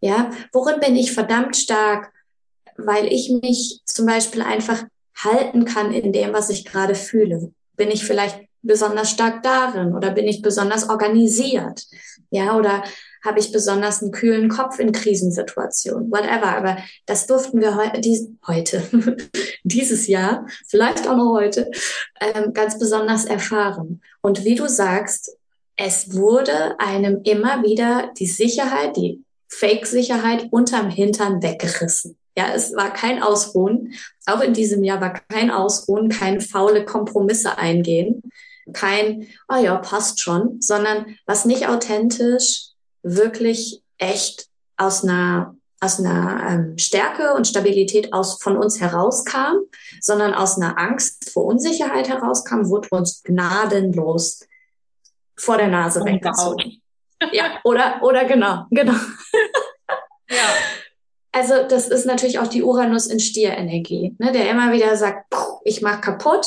Ja, 0.00 0.30
worin 0.52 0.80
bin 0.80 0.96
ich 0.96 1.12
verdammt 1.12 1.56
stark, 1.56 2.12
weil 2.76 3.06
ich 3.06 3.30
mich 3.42 3.80
zum 3.84 4.06
Beispiel 4.06 4.42
einfach 4.42 4.82
halten 5.24 5.64
kann 5.64 5.92
in 5.92 6.12
dem, 6.12 6.32
was 6.32 6.50
ich 6.50 6.64
gerade 6.64 6.94
fühle. 6.94 7.52
Bin 7.76 7.90
ich 7.90 8.04
vielleicht 8.04 8.40
besonders 8.62 9.10
stark 9.10 9.42
darin 9.42 9.94
oder 9.94 10.10
bin 10.10 10.26
ich 10.26 10.42
besonders 10.42 10.88
organisiert? 10.88 11.86
Ja, 12.30 12.56
oder 12.56 12.84
habe 13.24 13.38
ich 13.38 13.52
besonders 13.52 14.02
einen 14.02 14.12
kühlen 14.12 14.48
Kopf 14.48 14.78
in 14.78 14.92
Krisensituationen, 14.92 16.10
whatever. 16.10 16.56
Aber 16.56 16.78
das 17.06 17.26
durften 17.26 17.60
wir 17.60 17.76
heu 17.76 17.88
dies 18.00 18.28
heute, 18.46 18.82
dieses 19.64 20.06
Jahr, 20.06 20.46
vielleicht 20.66 21.06
auch 21.06 21.16
noch 21.16 21.34
heute, 21.34 21.70
ähm, 22.20 22.52
ganz 22.52 22.78
besonders 22.78 23.24
erfahren. 23.24 24.00
Und 24.22 24.44
wie 24.44 24.54
du 24.54 24.68
sagst, 24.68 25.36
es 25.76 26.14
wurde 26.14 26.78
einem 26.78 27.22
immer 27.24 27.62
wieder 27.62 28.10
die 28.18 28.26
Sicherheit, 28.26 28.96
die 28.96 29.22
Fake-Sicherheit 29.48 30.48
unterm 30.50 30.90
Hintern 30.90 31.42
weggerissen. 31.42 32.16
Ja, 32.36 32.52
es 32.54 32.74
war 32.74 32.92
kein 32.92 33.22
Ausruhen. 33.22 33.94
Auch 34.26 34.40
in 34.40 34.54
diesem 34.54 34.84
Jahr 34.84 35.00
war 35.00 35.12
kein 35.28 35.50
Ausruhen, 35.50 36.08
kein 36.08 36.40
faule 36.40 36.84
Kompromisse 36.84 37.58
eingehen, 37.58 38.22
kein, 38.72 39.26
oh 39.48 39.56
ja, 39.56 39.76
passt 39.76 40.20
schon, 40.20 40.60
sondern 40.60 41.16
was 41.26 41.44
nicht 41.44 41.68
authentisch, 41.68 42.68
wirklich 43.02 43.82
echt 43.98 44.46
aus 44.76 45.02
einer 45.04 45.54
aus 45.82 45.98
einer 45.98 46.46
ähm, 46.46 46.78
Stärke 46.78 47.32
und 47.32 47.46
Stabilität 47.46 48.12
aus 48.12 48.42
von 48.42 48.58
uns 48.58 48.80
herauskam, 48.80 49.56
sondern 50.00 50.34
aus 50.34 50.58
einer 50.58 50.78
Angst 50.78 51.30
vor 51.30 51.46
Unsicherheit 51.46 52.08
herauskam, 52.08 52.68
wurde 52.68 52.88
uns 52.90 53.22
gnadenlos 53.22 54.46
vor 55.36 55.56
der 55.56 55.68
Nase 55.68 56.04
weggezogen. 56.04 56.82
Ja, 57.32 57.60
oder, 57.64 58.02
oder 58.02 58.24
genau, 58.24 58.66
genau. 58.70 58.94
Ja. 60.32 60.48
Also 61.32 61.54
das 61.68 61.88
ist 61.88 62.06
natürlich 62.06 62.38
auch 62.38 62.48
die 62.48 62.62
Uranus 62.62 63.06
in 63.06 63.20
Stier-Energie, 63.20 64.16
ne, 64.18 64.32
der 64.32 64.50
immer 64.50 64.72
wieder 64.72 64.96
sagt, 64.96 65.32
ich 65.64 65.80
mach 65.80 66.00
kaputt, 66.00 66.46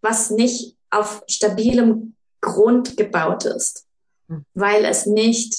was 0.00 0.30
nicht 0.30 0.76
auf 0.90 1.24
stabilem 1.26 2.14
Grund 2.40 2.96
gebaut 2.96 3.44
ist, 3.44 3.86
hm. 4.28 4.44
weil 4.54 4.84
es 4.84 5.06
nicht, 5.06 5.56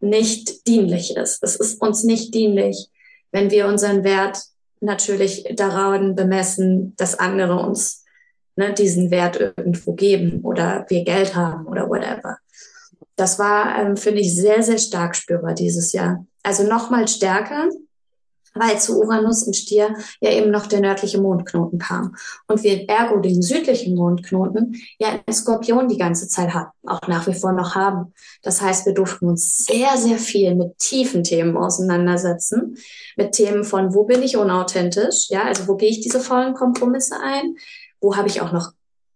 nicht 0.00 0.66
dienlich 0.66 1.16
ist. 1.16 1.42
Es 1.42 1.56
ist 1.56 1.80
uns 1.82 2.04
nicht 2.04 2.32
dienlich, 2.34 2.88
wenn 3.32 3.50
wir 3.50 3.66
unseren 3.66 4.04
Wert 4.04 4.40
natürlich 4.80 5.44
daran 5.56 6.14
bemessen, 6.14 6.94
dass 6.96 7.18
andere 7.18 7.58
uns 7.58 8.04
ne, 8.54 8.72
diesen 8.72 9.10
Wert 9.10 9.40
irgendwo 9.40 9.94
geben 9.94 10.42
oder 10.42 10.86
wir 10.88 11.04
Geld 11.04 11.34
haben 11.34 11.66
oder 11.66 11.88
whatever. 11.88 12.38
Das 13.16 13.38
war, 13.38 13.76
ähm, 13.80 13.96
finde 13.96 14.20
ich, 14.20 14.34
sehr, 14.34 14.62
sehr 14.62 14.78
stark 14.78 15.16
spürbar 15.16 15.54
dieses 15.54 15.92
Jahr. 15.92 16.24
Also 16.44 16.62
nochmal 16.62 17.08
stärker, 17.08 17.68
weil 18.58 18.78
zu 18.78 19.00
Uranus 19.00 19.46
im 19.46 19.52
Stier 19.52 19.94
ja 20.20 20.30
eben 20.30 20.50
noch 20.50 20.66
der 20.66 20.80
nördliche 20.80 21.20
Mondknoten 21.20 21.78
kam. 21.78 22.16
Und 22.46 22.62
wir 22.62 22.88
ergo 22.88 23.18
den 23.18 23.42
südlichen 23.42 23.94
Mondknoten 23.94 24.76
ja 24.98 25.18
in 25.26 25.32
Skorpion 25.32 25.88
die 25.88 25.98
ganze 25.98 26.28
Zeit 26.28 26.54
hatten, 26.54 26.72
auch 26.86 27.06
nach 27.08 27.26
wie 27.26 27.34
vor 27.34 27.52
noch 27.52 27.74
haben. 27.74 28.12
Das 28.42 28.60
heißt, 28.60 28.86
wir 28.86 28.94
durften 28.94 29.28
uns 29.28 29.64
sehr, 29.64 29.96
sehr 29.96 30.18
viel 30.18 30.54
mit 30.54 30.78
tiefen 30.78 31.24
Themen 31.24 31.56
auseinandersetzen, 31.56 32.76
mit 33.16 33.32
Themen 33.32 33.64
von, 33.64 33.94
wo 33.94 34.04
bin 34.04 34.22
ich 34.22 34.36
unauthentisch, 34.36 35.28
ja, 35.28 35.44
also 35.44 35.68
wo 35.68 35.76
gehe 35.76 35.90
ich 35.90 36.00
diese 36.00 36.20
vollen 36.20 36.54
Kompromisse 36.54 37.16
ein, 37.20 37.56
wo 38.00 38.16
habe 38.16 38.28
ich 38.28 38.40
auch 38.40 38.52
noch 38.52 38.72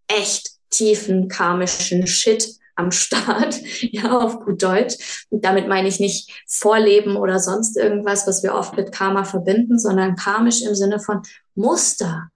echt 0.08 0.50
tiefen 0.70 1.28
karmischen 1.28 2.06
Shit 2.06 2.61
am 2.74 2.90
Start, 2.90 3.60
ja, 3.80 4.18
auf 4.18 4.40
gut 4.40 4.62
Deutsch. 4.62 5.26
Und 5.30 5.44
damit 5.44 5.68
meine 5.68 5.88
ich 5.88 6.00
nicht 6.00 6.30
Vorleben 6.48 7.16
oder 7.16 7.38
sonst 7.38 7.76
irgendwas, 7.76 8.26
was 8.26 8.42
wir 8.42 8.54
oft 8.54 8.76
mit 8.76 8.92
Karma 8.92 9.24
verbinden, 9.24 9.78
sondern 9.78 10.16
karmisch 10.16 10.62
im 10.62 10.74
Sinne 10.74 11.00
von 11.00 11.22
Muster, 11.54 12.28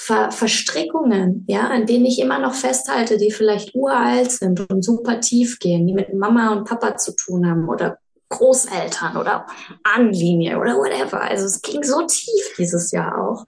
Ver 0.00 0.30
Verstrickungen, 0.30 1.44
ja, 1.48 1.68
an 1.68 1.86
denen 1.86 2.06
ich 2.06 2.20
immer 2.20 2.38
noch 2.38 2.54
festhalte, 2.54 3.16
die 3.16 3.32
vielleicht 3.32 3.74
uralt 3.74 4.30
sind 4.30 4.70
und 4.70 4.84
super 4.84 5.20
tief 5.20 5.58
gehen, 5.58 5.88
die 5.88 5.92
mit 5.92 6.14
Mama 6.14 6.52
und 6.52 6.68
Papa 6.68 6.96
zu 6.96 7.16
tun 7.16 7.50
haben 7.50 7.68
oder 7.68 7.98
Großeltern 8.28 9.16
oder 9.16 9.46
Anlinie 9.82 10.60
oder 10.60 10.76
whatever. 10.76 11.20
Also 11.20 11.46
es 11.46 11.62
ging 11.62 11.82
so 11.82 12.06
tief 12.06 12.54
dieses 12.56 12.92
Jahr 12.92 13.20
auch. 13.20 13.44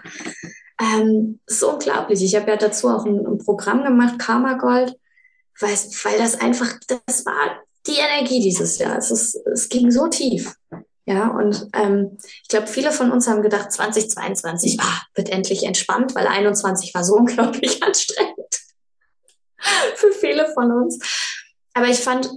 Ähm, 0.80 1.38
so 1.46 1.74
unglaublich. 1.74 2.20
Ich 2.24 2.34
habe 2.34 2.50
ja 2.50 2.56
dazu 2.56 2.88
auch 2.88 3.04
ein, 3.04 3.24
ein 3.24 3.38
Programm 3.38 3.84
gemacht, 3.84 4.18
Karma 4.18 4.54
Gold 4.54 4.96
weil, 5.60 5.74
weil 6.04 6.18
das 6.18 6.40
einfach, 6.40 6.74
das 6.86 7.24
war 7.26 7.60
die 7.86 7.98
Energie 7.98 8.40
dieses 8.40 8.78
Jahr. 8.78 8.96
Es, 8.98 9.10
ist, 9.10 9.36
es 9.52 9.68
ging 9.68 9.90
so 9.90 10.08
tief. 10.08 10.54
Ja, 11.06 11.28
und 11.28 11.68
ähm, 11.72 12.18
ich 12.42 12.48
glaube, 12.48 12.66
viele 12.66 12.92
von 12.92 13.10
uns 13.10 13.26
haben 13.26 13.42
gedacht, 13.42 13.72
2022 13.72 14.78
ah, 14.80 15.02
wird 15.14 15.30
endlich 15.30 15.64
entspannt, 15.64 16.14
weil 16.14 16.26
21 16.26 16.94
war 16.94 17.04
so 17.04 17.14
unglaublich 17.16 17.82
anstrengend 17.82 18.60
für 19.94 20.12
viele 20.12 20.52
von 20.52 20.70
uns. 20.70 20.98
Aber 21.74 21.88
ich 21.88 22.00
fand, 22.00 22.30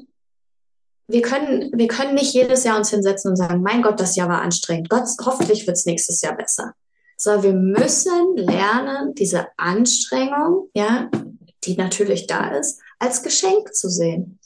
wir 1.08 1.22
können, 1.22 1.72
wir 1.74 1.88
können 1.88 2.16
nicht 2.16 2.34
jedes 2.34 2.64
Jahr 2.64 2.78
uns 2.78 2.90
hinsetzen 2.90 3.32
und 3.32 3.38
sagen, 3.38 3.62
mein 3.62 3.82
Gott, 3.82 4.00
das 4.00 4.16
Jahr 4.16 4.30
war 4.30 4.42
anstrengend. 4.42 4.90
Gott, 4.90 5.08
hoffentlich 5.24 5.68
wird 5.68 5.78
es 5.78 5.86
nächstes 5.86 6.22
Jahr 6.22 6.36
besser. 6.36 6.74
Sondern 7.18 7.44
wir 7.44 7.54
müssen 7.54 8.38
lernen, 8.38 9.14
diese 9.14 9.48
Anstrengung, 9.58 10.70
ja, 10.74 11.10
die 11.64 11.76
natürlich 11.76 12.28
da 12.28 12.56
ist, 12.56 12.82
als 13.04 13.22
Geschenk 13.22 13.74
zu 13.76 13.90
sehen. 13.90 14.40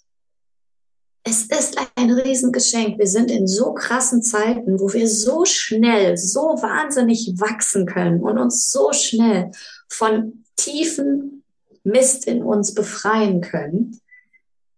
Es 1.24 1.44
ist 1.44 1.78
ein 1.96 2.12
Riesengeschenk. 2.12 2.98
Wir 2.98 3.08
sind 3.08 3.30
in 3.30 3.48
so 3.48 3.74
krassen 3.74 4.24
Zeiten, 4.24 4.80
wo 4.80 4.92
wir 4.94 5.08
so 5.08 5.46
schnell, 5.46 6.18
so 6.18 6.40
wahnsinnig 6.40 7.34
wachsen 7.38 7.86
können 7.86 8.22
und 8.22 8.40
uns 8.40 8.72
so 8.72 8.94
schnell 8.94 9.52
von 9.90 10.46
tiefen 10.56 11.44
Mist 11.84 12.26
in 12.26 12.42
uns 12.42 12.74
befreien 12.74 13.42
können. 13.42 14.00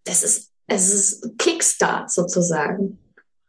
Das 0.04 0.24
ist, 0.24 0.52
es 0.68 0.94
ist 0.94 1.38
Kickstart 1.38 2.12
sozusagen. 2.12 3.00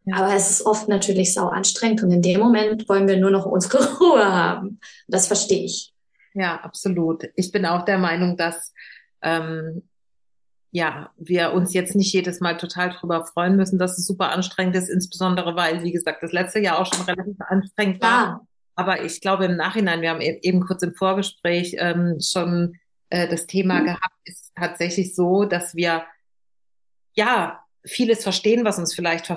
Ja. 0.05 0.17
Aber 0.17 0.35
es 0.35 0.51
ist 0.51 0.67
oft 0.67 0.89
natürlich 0.89 1.35
sau 1.35 1.49
anstrengend 1.49 2.03
und 2.03 2.13
in 2.13 2.23
dem 2.23 2.39
Moment 2.39 2.89
wollen 2.89 3.09
wir 3.09 3.19
nur 3.19 3.31
noch 3.31 3.47
unsere 3.47 3.97
Ruhe 3.99 4.25
haben. 4.25 4.79
Das 5.09 5.27
verstehe 5.27 5.65
ich. 5.65 5.93
Ja, 6.35 6.61
absolut. 6.61 7.25
Ich 7.35 7.51
bin 7.51 7.67
auch 7.67 7.85
der 7.85 7.99
Meinung, 7.99 8.37
dass 8.37 8.73
ähm, 9.23 9.83
ja, 10.73 11.11
wir 11.17 11.53
uns 11.53 11.75
jetzt 11.75 11.97
nicht 11.97 12.13
jedes 12.13 12.41
Mal 12.41 12.57
total 12.57 12.91
drüber 12.91 13.27
freuen 13.27 13.57
müssen, 13.57 13.79
dass 13.79 13.99
es 13.99 14.07
super 14.07 14.31
anstrengend 14.31 14.77
ist, 14.77 14.89
insbesondere 14.89 15.57
weil, 15.57 15.83
wie 15.83 15.93
gesagt, 15.93 16.23
das 16.23 16.33
letzte 16.33 16.61
Jahr 16.61 16.79
auch 16.79 16.93
schon 16.93 17.05
relativ 17.05 17.37
anstrengend 17.41 18.01
war. 18.03 18.11
Ja. 18.11 18.41
Aber 18.77 19.05
ich 19.05 19.21
glaube 19.21 19.47
im 19.47 19.57
Nachhinein, 19.57 20.01
wir 20.01 20.11
haben 20.11 20.21
e-, 20.21 20.39
eben 20.43 20.61
kurz 20.61 20.83
im 20.83 20.95
Vorgespräch 20.95 21.77
ähm, 21.79 22.19
schon 22.21 22.77
äh, 23.11 23.29
das 23.29 23.47
Thema 23.47 23.81
mhm. 23.81 23.87
gehabt, 23.87 24.15
ist 24.25 24.53
tatsächlich 24.55 25.15
so, 25.15 25.45
dass 25.45 25.75
wir 25.75 26.05
ja 27.15 27.61
vieles 27.85 28.23
verstehen, 28.23 28.65
was 28.65 28.79
uns 28.79 28.95
vielleicht 28.95 29.29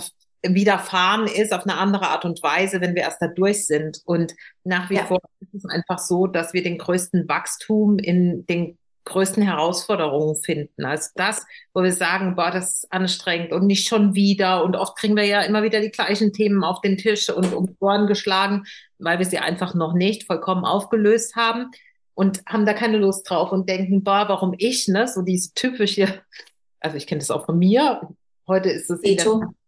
widerfahren 0.43 1.27
ist 1.27 1.53
auf 1.53 1.63
eine 1.63 1.77
andere 1.77 2.09
Art 2.09 2.25
und 2.25 2.43
Weise, 2.43 2.81
wenn 2.81 2.95
wir 2.95 3.03
erst 3.03 3.21
da 3.21 3.27
durch 3.27 3.65
sind. 3.65 4.01
Und 4.05 4.35
nach 4.63 4.89
wie 4.89 4.95
ja. 4.95 5.05
vor 5.05 5.19
ist 5.39 5.53
es 5.53 5.65
einfach 5.65 5.99
so, 5.99 6.27
dass 6.27 6.53
wir 6.53 6.61
den 6.61 6.77
größten 6.77 7.27
Wachstum 7.27 7.97
in 7.97 8.45
den 8.45 8.77
größten 9.05 9.43
Herausforderungen 9.43 10.35
finden. 10.35 10.85
Also 10.85 11.09
das, 11.15 11.45
wo 11.73 11.83
wir 11.83 11.91
sagen, 11.91 12.35
boah, 12.35 12.51
das 12.51 12.83
ist 12.83 12.93
anstrengend 12.93 13.51
und 13.51 13.65
nicht 13.65 13.87
schon 13.87 14.15
wieder. 14.15 14.63
Und 14.63 14.75
oft 14.75 14.97
kriegen 14.97 15.15
wir 15.15 15.25
ja 15.25 15.41
immer 15.41 15.63
wieder 15.63 15.81
die 15.81 15.91
gleichen 15.91 16.33
Themen 16.33 16.63
auf 16.63 16.81
den 16.81 16.97
Tisch 16.97 17.29
und 17.29 17.53
um 17.53 17.75
Ohren 17.79 18.07
geschlagen, 18.07 18.63
weil 18.99 19.19
wir 19.19 19.25
sie 19.25 19.39
einfach 19.39 19.73
noch 19.73 19.93
nicht 19.93 20.25
vollkommen 20.25 20.65
aufgelöst 20.65 21.35
haben 21.35 21.71
und 22.15 22.43
haben 22.47 22.65
da 22.65 22.73
keine 22.73 22.97
Lust 22.97 23.29
drauf 23.29 23.51
und 23.51 23.67
denken, 23.67 24.03
boah, 24.03 24.25
warum 24.27 24.53
ich, 24.57 24.87
ne? 24.87 25.07
So 25.07 25.21
diese 25.21 25.53
typische, 25.53 26.21
also 26.79 26.97
ich 26.97 27.07
kenne 27.07 27.19
das 27.19 27.31
auch 27.31 27.45
von 27.45 27.57
mir. 27.57 28.01
Heute 28.47 28.69
ist 28.69 28.89
es 28.89 29.01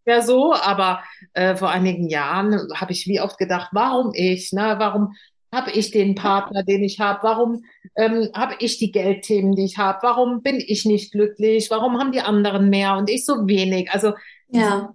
ja 0.06 0.22
so, 0.22 0.54
aber 0.54 1.04
äh, 1.34 1.56
vor 1.56 1.70
einigen 1.70 2.08
Jahren 2.08 2.68
habe 2.76 2.92
ich 2.92 3.08
wie 3.08 3.20
oft 3.20 3.38
gedacht, 3.38 3.70
warum 3.72 4.12
ich, 4.14 4.52
ne? 4.52 4.76
Warum 4.78 5.16
habe 5.56 5.72
ich 5.72 5.92
den 5.92 6.16
Partner, 6.16 6.64
den 6.64 6.84
ich 6.84 7.00
habe? 7.00 7.24
Warum 7.24 7.64
ähm, 7.96 8.30
habe 8.34 8.56
ich 8.60 8.78
die 8.78 8.92
Geldthemen, 8.92 9.56
die 9.56 9.66
ich 9.66 9.78
habe? 9.78 10.00
Warum 10.02 10.42
bin 10.42 10.58
ich 10.60 10.86
nicht 10.86 11.12
glücklich? 11.12 11.72
Warum 11.72 11.98
haben 11.98 12.12
die 12.12 12.22
anderen 12.22 12.70
mehr 12.70 12.98
und 12.98 13.10
ich 13.10 13.26
so 13.26 13.48
wenig? 13.48 13.90
Also 13.92 14.14
ja. 14.50 14.94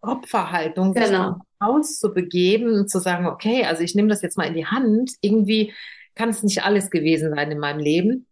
Opferhaltung, 0.00 0.94
genau. 0.94 1.36
auszubegeben 1.58 2.72
und 2.72 2.90
zu 2.90 2.98
sagen, 2.98 3.26
okay, 3.26 3.64
also 3.64 3.82
ich 3.82 3.94
nehme 3.94 4.08
das 4.08 4.22
jetzt 4.22 4.38
mal 4.38 4.46
in 4.46 4.54
die 4.54 4.66
Hand. 4.66 5.12
Irgendwie 5.20 5.74
kann 6.14 6.30
es 6.30 6.42
nicht 6.42 6.64
alles 6.64 6.90
gewesen 6.90 7.34
sein 7.34 7.50
in 7.50 7.58
meinem 7.58 7.80
Leben. 7.80 8.26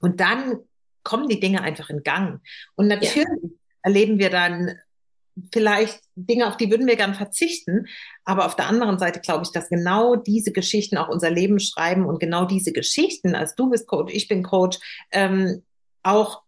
Und 0.00 0.20
dann 0.20 0.58
kommen 1.02 1.28
die 1.28 1.40
Dinge 1.40 1.62
einfach 1.62 1.90
in 1.90 2.02
Gang. 2.02 2.40
Und 2.74 2.88
natürlich 2.88 3.16
ja. 3.16 3.48
erleben 3.82 4.18
wir 4.18 4.30
dann 4.30 4.74
vielleicht 5.52 6.00
Dinge, 6.14 6.46
auf 6.46 6.56
die 6.56 6.70
würden 6.70 6.86
wir 6.86 6.96
gern 6.96 7.14
verzichten. 7.14 7.86
Aber 8.24 8.46
auf 8.46 8.56
der 8.56 8.68
anderen 8.68 8.98
Seite 8.98 9.20
glaube 9.20 9.42
ich, 9.44 9.50
dass 9.50 9.68
genau 9.68 10.16
diese 10.16 10.52
Geschichten 10.52 10.96
auch 10.96 11.08
unser 11.08 11.30
Leben 11.30 11.58
schreiben 11.58 12.06
und 12.06 12.20
genau 12.20 12.44
diese 12.44 12.72
Geschichten, 12.72 13.34
als 13.34 13.54
du 13.54 13.70
bist 13.70 13.86
Coach, 13.86 14.12
ich 14.14 14.28
bin 14.28 14.42
Coach, 14.42 14.78
ähm, 15.10 15.62
auch 16.02 16.42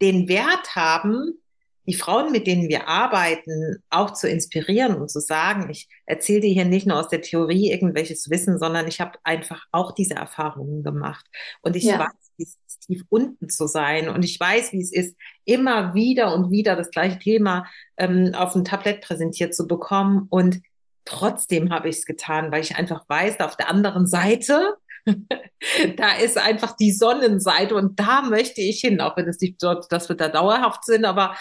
den 0.00 0.28
Wert 0.28 0.74
haben, 0.74 1.41
die 1.86 1.94
Frauen, 1.94 2.30
mit 2.30 2.46
denen 2.46 2.68
wir 2.68 2.88
arbeiten, 2.88 3.82
auch 3.90 4.12
zu 4.12 4.28
inspirieren 4.28 4.96
und 4.96 5.10
zu 5.10 5.20
sagen, 5.20 5.68
ich 5.70 5.88
erzähle 6.06 6.40
dir 6.40 6.52
hier 6.52 6.64
nicht 6.64 6.86
nur 6.86 6.98
aus 6.98 7.08
der 7.08 7.22
Theorie 7.22 7.72
irgendwelches 7.72 8.30
Wissen, 8.30 8.58
sondern 8.58 8.86
ich 8.86 9.00
habe 9.00 9.18
einfach 9.24 9.66
auch 9.72 9.92
diese 9.92 10.14
Erfahrungen 10.14 10.84
gemacht. 10.84 11.26
Und 11.62 11.74
ich 11.74 11.84
ja. 11.84 11.98
weiß, 11.98 12.32
wie 12.36 12.44
es 12.44 12.58
ist, 12.66 12.86
tief 12.86 13.02
unten 13.08 13.48
zu 13.48 13.66
sein. 13.66 14.08
Und 14.08 14.24
ich 14.24 14.38
weiß, 14.38 14.72
wie 14.72 14.80
es 14.80 14.92
ist, 14.92 15.16
immer 15.44 15.94
wieder 15.94 16.34
und 16.34 16.50
wieder 16.50 16.76
das 16.76 16.90
gleiche 16.90 17.18
Thema 17.18 17.66
ähm, 17.96 18.32
auf 18.34 18.52
dem 18.52 18.64
Tablett 18.64 19.00
präsentiert 19.00 19.54
zu 19.54 19.66
bekommen. 19.66 20.26
Und 20.30 20.60
trotzdem 21.04 21.72
habe 21.72 21.88
ich 21.88 21.96
es 21.96 22.04
getan, 22.04 22.52
weil 22.52 22.62
ich 22.62 22.76
einfach 22.76 23.08
weiß, 23.08 23.40
auf 23.40 23.56
der 23.56 23.68
anderen 23.68 24.06
Seite 24.06 24.76
da 25.96 26.12
ist 26.22 26.38
einfach 26.38 26.76
die 26.76 26.92
Sonnenseite 26.92 27.74
und 27.74 27.98
da 27.98 28.22
möchte 28.22 28.60
ich 28.60 28.80
hin, 28.80 29.00
auch 29.00 29.16
wenn 29.16 29.28
es 29.28 29.40
nicht 29.40 29.62
dort, 29.62 29.90
dass 29.90 30.08
wir 30.08 30.16
da 30.16 30.28
dauerhaft 30.28 30.84
sind, 30.84 31.04
aber 31.04 31.36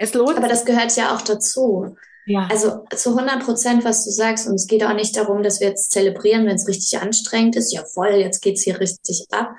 es 0.00 0.14
lohnt 0.14 0.38
Aber 0.38 0.48
das 0.48 0.64
gehört 0.64 0.96
ja 0.96 1.14
auch 1.14 1.20
dazu. 1.20 1.94
Ja. 2.24 2.48
Also 2.50 2.84
zu 2.96 3.10
100 3.10 3.44
Prozent, 3.44 3.84
was 3.84 4.04
du 4.04 4.10
sagst. 4.10 4.48
Und 4.48 4.54
es 4.54 4.66
geht 4.66 4.82
auch 4.82 4.94
nicht 4.94 5.14
darum, 5.14 5.42
dass 5.42 5.60
wir 5.60 5.68
jetzt 5.68 5.90
zelebrieren, 5.92 6.46
wenn 6.46 6.56
es 6.56 6.66
richtig 6.66 6.98
anstrengend 7.00 7.54
ist. 7.56 7.70
Ja, 7.70 7.84
voll, 7.84 8.14
jetzt 8.14 8.40
geht's 8.40 8.62
hier 8.62 8.80
richtig 8.80 9.26
ab. 9.30 9.50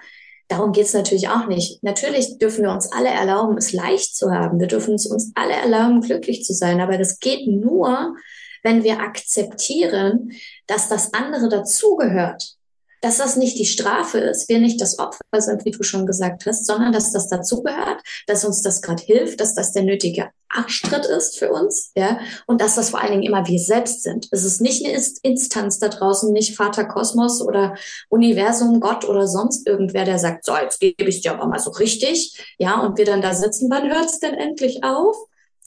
Darum 0.47 0.71
geht's 0.71 0.93
natürlich 0.93 1.29
auch 1.29 1.45
nicht. 1.45 1.83
Natürlich 1.83 2.39
dürfen 2.39 2.63
wir 2.63 2.71
uns 2.71 2.91
alle 2.91 3.09
erlauben, 3.09 3.55
es 3.57 3.71
leicht 3.71 4.15
zu 4.15 4.31
haben. 4.31 4.59
Wir 4.59 4.67
dürfen 4.67 4.95
es 4.95 5.05
uns 5.05 5.31
alle 5.35 5.53
erlauben, 5.53 6.01
glücklich 6.01 6.43
zu 6.43 6.53
sein. 6.53 6.81
Aber 6.81 6.97
das 6.97 7.19
geht 7.19 7.47
nur, 7.47 8.15
wenn 8.63 8.83
wir 8.83 8.99
akzeptieren, 8.99 10.31
dass 10.65 10.89
das 10.89 11.13
andere 11.13 11.49
dazugehört 11.49 12.55
dass 13.01 13.17
das 13.17 13.35
nicht 13.35 13.57
die 13.57 13.65
Strafe 13.65 14.19
ist, 14.19 14.47
wir 14.47 14.59
nicht 14.59 14.79
das 14.79 14.99
Opfer 14.99 15.21
sind, 15.39 15.65
wie 15.65 15.71
du 15.71 15.83
schon 15.83 16.05
gesagt 16.05 16.45
hast, 16.45 16.65
sondern 16.65 16.93
dass 16.93 17.11
das 17.11 17.27
dazugehört, 17.27 18.01
dass 18.27 18.45
uns 18.45 18.61
das 18.61 18.81
gerade 18.81 19.03
hilft, 19.03 19.41
dass 19.41 19.55
das 19.55 19.73
der 19.73 19.83
nötige 19.83 20.29
Arschtritt 20.49 21.05
ist 21.05 21.39
für 21.39 21.51
uns, 21.51 21.91
ja, 21.95 22.19
und 22.45 22.61
dass 22.61 22.75
das 22.75 22.89
vor 22.89 23.01
allen 23.01 23.11
Dingen 23.11 23.23
immer 23.23 23.47
wir 23.47 23.59
selbst 23.59 24.03
sind. 24.03 24.27
Es 24.31 24.43
ist 24.43 24.61
nicht 24.61 24.85
eine 24.85 25.01
Instanz 25.23 25.79
da 25.79 25.87
draußen, 25.87 26.31
nicht 26.31 26.55
Vater 26.55 26.85
Kosmos 26.85 27.41
oder 27.41 27.75
Universum, 28.09 28.79
Gott 28.79 29.07
oder 29.07 29.27
sonst 29.27 29.67
irgendwer, 29.67 30.05
der 30.05 30.19
sagt, 30.19 30.45
so, 30.45 30.55
jetzt 30.55 30.79
gebe 30.79 31.07
ich 31.07 31.21
dir 31.21 31.33
aber 31.33 31.47
mal 31.47 31.59
so 31.59 31.71
richtig, 31.71 32.37
ja, 32.57 32.81
und 32.81 32.97
wir 32.97 33.05
dann 33.05 33.21
da 33.21 33.33
sitzen, 33.33 33.69
wann 33.69 33.89
hört's 33.89 34.19
denn 34.19 34.33
endlich 34.33 34.83
auf? 34.83 35.15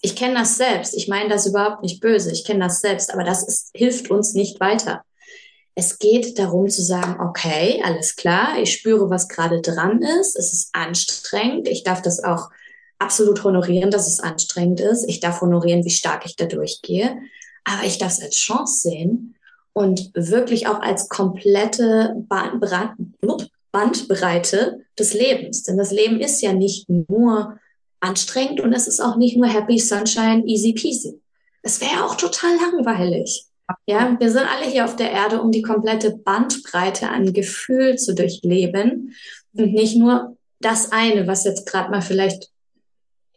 Ich 0.02 0.16
kenne 0.16 0.34
das 0.34 0.58
selbst. 0.58 0.94
Ich 0.94 1.08
meine 1.08 1.30
das 1.30 1.46
überhaupt 1.46 1.82
nicht 1.82 2.00
böse. 2.00 2.30
Ich 2.30 2.44
kenne 2.44 2.64
das 2.64 2.80
selbst, 2.80 3.10
aber 3.10 3.24
das 3.24 3.42
ist, 3.48 3.70
hilft 3.74 4.10
uns 4.10 4.34
nicht 4.34 4.60
weiter. 4.60 5.02
Es 5.76 5.98
geht 5.98 6.38
darum 6.38 6.68
zu 6.68 6.82
sagen, 6.82 7.20
okay, 7.20 7.82
alles 7.84 8.14
klar, 8.16 8.58
ich 8.60 8.72
spüre, 8.72 9.10
was 9.10 9.28
gerade 9.28 9.60
dran 9.60 10.02
ist, 10.02 10.36
es 10.36 10.52
ist 10.52 10.68
anstrengend, 10.72 11.66
ich 11.68 11.82
darf 11.82 12.00
das 12.00 12.22
auch 12.22 12.50
absolut 12.98 13.42
honorieren, 13.42 13.90
dass 13.90 14.06
es 14.06 14.20
anstrengend 14.20 14.80
ist, 14.80 15.04
ich 15.08 15.20
darf 15.20 15.40
honorieren, 15.40 15.84
wie 15.84 15.90
stark 15.90 16.26
ich 16.26 16.36
da 16.36 16.46
durchgehe, 16.46 17.18
aber 17.64 17.84
ich 17.84 17.98
darf 17.98 18.12
es 18.12 18.22
als 18.22 18.36
Chance 18.36 18.88
sehen 18.88 19.34
und 19.72 20.12
wirklich 20.14 20.68
auch 20.68 20.80
als 20.80 21.08
komplette 21.08 22.14
Bandbreite 23.72 24.80
des 24.98 25.14
Lebens. 25.14 25.64
Denn 25.64 25.76
das 25.76 25.90
Leben 25.90 26.20
ist 26.20 26.40
ja 26.40 26.52
nicht 26.52 26.88
nur 26.88 27.58
anstrengend 28.00 28.60
und 28.60 28.72
es 28.72 28.86
ist 28.86 29.00
auch 29.00 29.16
nicht 29.16 29.36
nur 29.36 29.48
happy, 29.48 29.78
sunshine, 29.78 30.44
easy 30.46 30.72
peasy. 30.72 31.20
Es 31.62 31.80
wäre 31.80 32.04
auch 32.04 32.14
total 32.14 32.54
langweilig. 32.56 33.46
Ja, 33.86 34.16
wir 34.18 34.30
sind 34.30 34.46
alle 34.46 34.70
hier 34.70 34.84
auf 34.84 34.96
der 34.96 35.10
Erde, 35.10 35.40
um 35.40 35.50
die 35.50 35.62
komplette 35.62 36.16
Bandbreite 36.16 37.08
an 37.08 37.32
Gefühl 37.32 37.96
zu 37.96 38.14
durchleben 38.14 39.14
und 39.54 39.72
nicht 39.72 39.96
nur 39.96 40.36
das 40.60 40.92
eine, 40.92 41.26
was 41.26 41.44
jetzt 41.44 41.66
gerade 41.66 41.90
mal 41.90 42.02
vielleicht 42.02 42.50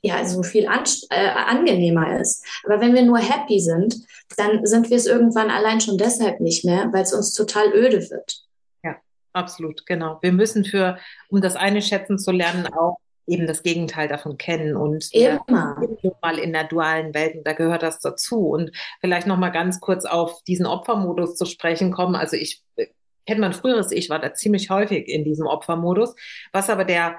ja 0.01 0.23
so 0.25 0.43
viel 0.43 0.65
äh, 0.65 1.29
angenehmer 1.29 2.19
ist. 2.19 2.45
Aber 2.65 2.79
wenn 2.81 2.93
wir 2.93 3.03
nur 3.03 3.19
happy 3.19 3.59
sind, 3.59 3.95
dann 4.35 4.65
sind 4.65 4.89
wir 4.89 4.97
es 4.97 5.05
irgendwann 5.05 5.49
allein 5.49 5.81
schon 5.81 5.97
deshalb 5.97 6.39
nicht 6.39 6.65
mehr, 6.65 6.89
weil 6.91 7.03
es 7.03 7.13
uns 7.13 7.33
total 7.33 7.73
öde 7.73 8.09
wird. 8.09 8.43
Ja, 8.83 8.95
absolut, 9.33 9.85
genau. 9.85 10.19
Wir 10.21 10.31
müssen 10.31 10.65
für, 10.65 10.97
um 11.29 11.41
das 11.41 11.55
eine 11.55 11.81
schätzen 11.81 12.19
zu 12.19 12.31
lernen, 12.31 12.67
auch 12.67 12.97
eben 13.27 13.45
das 13.45 13.61
Gegenteil 13.61 14.07
davon 14.07 14.37
kennen 14.37 14.75
und 14.75 15.13
immer 15.13 15.77
mal 16.21 16.39
in 16.39 16.53
der 16.53 16.63
dualen 16.63 17.13
Welt, 17.13 17.45
da 17.45 17.53
gehört 17.53 17.83
das 17.83 17.99
dazu. 17.99 18.47
Und 18.47 18.71
vielleicht 19.01 19.27
noch 19.27 19.37
mal 19.37 19.49
ganz 19.49 19.79
kurz 19.79 20.05
auf 20.05 20.41
diesen 20.43 20.65
Opfermodus 20.65 21.35
zu 21.35 21.45
sprechen 21.45 21.91
kommen. 21.91 22.15
Also 22.15 22.37
ich 22.37 22.63
kennt 23.25 23.41
mein 23.41 23.53
früheres 23.53 23.91
Ich 23.91 24.09
war 24.09 24.19
da 24.19 24.33
ziemlich 24.33 24.69
häufig 24.69 25.07
in 25.07 25.25
diesem 25.25 25.45
Opfermodus, 25.45 26.15
was 26.53 26.69
aber 26.69 26.85
der 26.85 27.17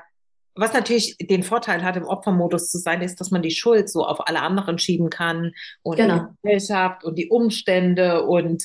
was 0.61 0.73
natürlich 0.73 1.16
den 1.18 1.44
Vorteil 1.44 1.85
hat, 1.85 1.97
im 1.97 2.05
Opfermodus 2.05 2.68
zu 2.68 2.79
sein, 2.79 3.01
ist, 3.01 3.21
dass 3.21 3.31
man 3.31 3.42
die 3.42 3.53
Schuld 3.53 3.88
so 3.88 4.05
auf 4.05 4.27
alle 4.27 4.42
anderen 4.42 4.77
schieben 4.81 5.09
kann 5.09 5.53
und 5.83 5.99
genau. 5.99 6.18
die 6.18 6.42
Gesellschaft 6.42 7.05
und 7.05 7.16
die 7.16 7.29
Umstände 7.29 8.25
und 8.25 8.64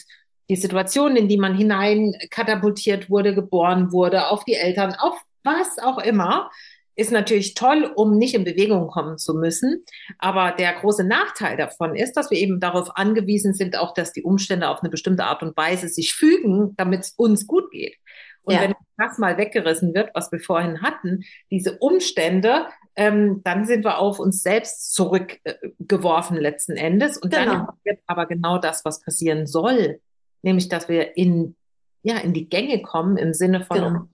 die 0.50 0.56
Situation, 0.56 1.16
in 1.16 1.28
die 1.28 1.38
man 1.38 1.56
hinein 1.56 2.16
katapultiert 2.32 3.12
wurde, 3.12 3.36
geboren 3.36 3.92
wurde, 3.92 4.30
auf 4.30 4.44
die 4.44 4.56
Eltern, 4.56 4.96
auf 4.96 5.14
was 5.44 5.78
auch 5.78 6.00
immer 6.00 6.50
ist 6.96 7.12
natürlich 7.12 7.54
toll, 7.56 7.92
um 7.96 8.18
nicht 8.18 8.36
in 8.36 8.44
Bewegung 8.44 8.88
kommen 8.88 9.18
zu 9.18 9.34
müssen. 9.34 9.84
Aber 10.20 10.52
der 10.52 10.74
große 10.74 11.04
Nachteil 11.04 11.58
davon 11.58 11.96
ist, 11.96 12.14
dass 12.14 12.30
wir 12.30 12.38
eben 12.38 12.60
darauf 12.60 12.96
angewiesen 12.96 13.54
sind, 13.54 13.78
auch 13.78 13.94
dass 13.94 14.14
die 14.14 14.24
Umstände 14.24 14.70
auf 14.70 14.82
eine 14.82 14.90
bestimmte 14.90 15.26
Art 15.26 15.42
und 15.44 15.58
Weise 15.58 15.88
sich 15.88 16.14
fügen, 16.14 16.76
damit 16.78 17.02
es 17.02 17.14
uns 17.18 17.48
gut 17.48 17.72
geht. 17.72 17.96
Und 18.44 18.56
ja. 18.56 18.62
wenn 18.62 18.74
das 18.98 19.18
mal 19.18 19.38
weggerissen 19.38 19.94
wird, 19.94 20.12
was 20.14 20.32
wir 20.32 20.40
vorhin 20.40 20.82
hatten, 20.82 21.24
diese 21.50 21.78
Umstände, 21.80 22.68
ähm, 22.96 23.42
dann 23.44 23.66
sind 23.66 23.86
wir 23.86 24.00
auf 24.00 24.20
uns 24.20 24.42
selbst 24.42 24.94
zurückgeworfen 24.94 26.38
äh, 26.38 26.42
letzten 26.42 26.74
Endes. 26.74 27.18
Und 27.18 27.34
genau. 27.34 27.46
dann 27.46 27.66
passiert 27.68 28.00
aber 28.06 28.26
genau 28.26 28.58
das, 28.58 28.86
was 28.86 29.02
passieren 29.02 29.48
soll, 29.48 30.00
nämlich 30.42 30.68
dass 30.68 30.90
wir 30.90 31.18
in 31.18 31.56
ja 32.04 32.18
in 32.18 32.34
die 32.34 32.50
Gänge 32.50 32.82
kommen 32.82 33.16
im 33.16 33.34
Sinne 33.34 33.64
von 33.64 33.78
genau 33.78 34.08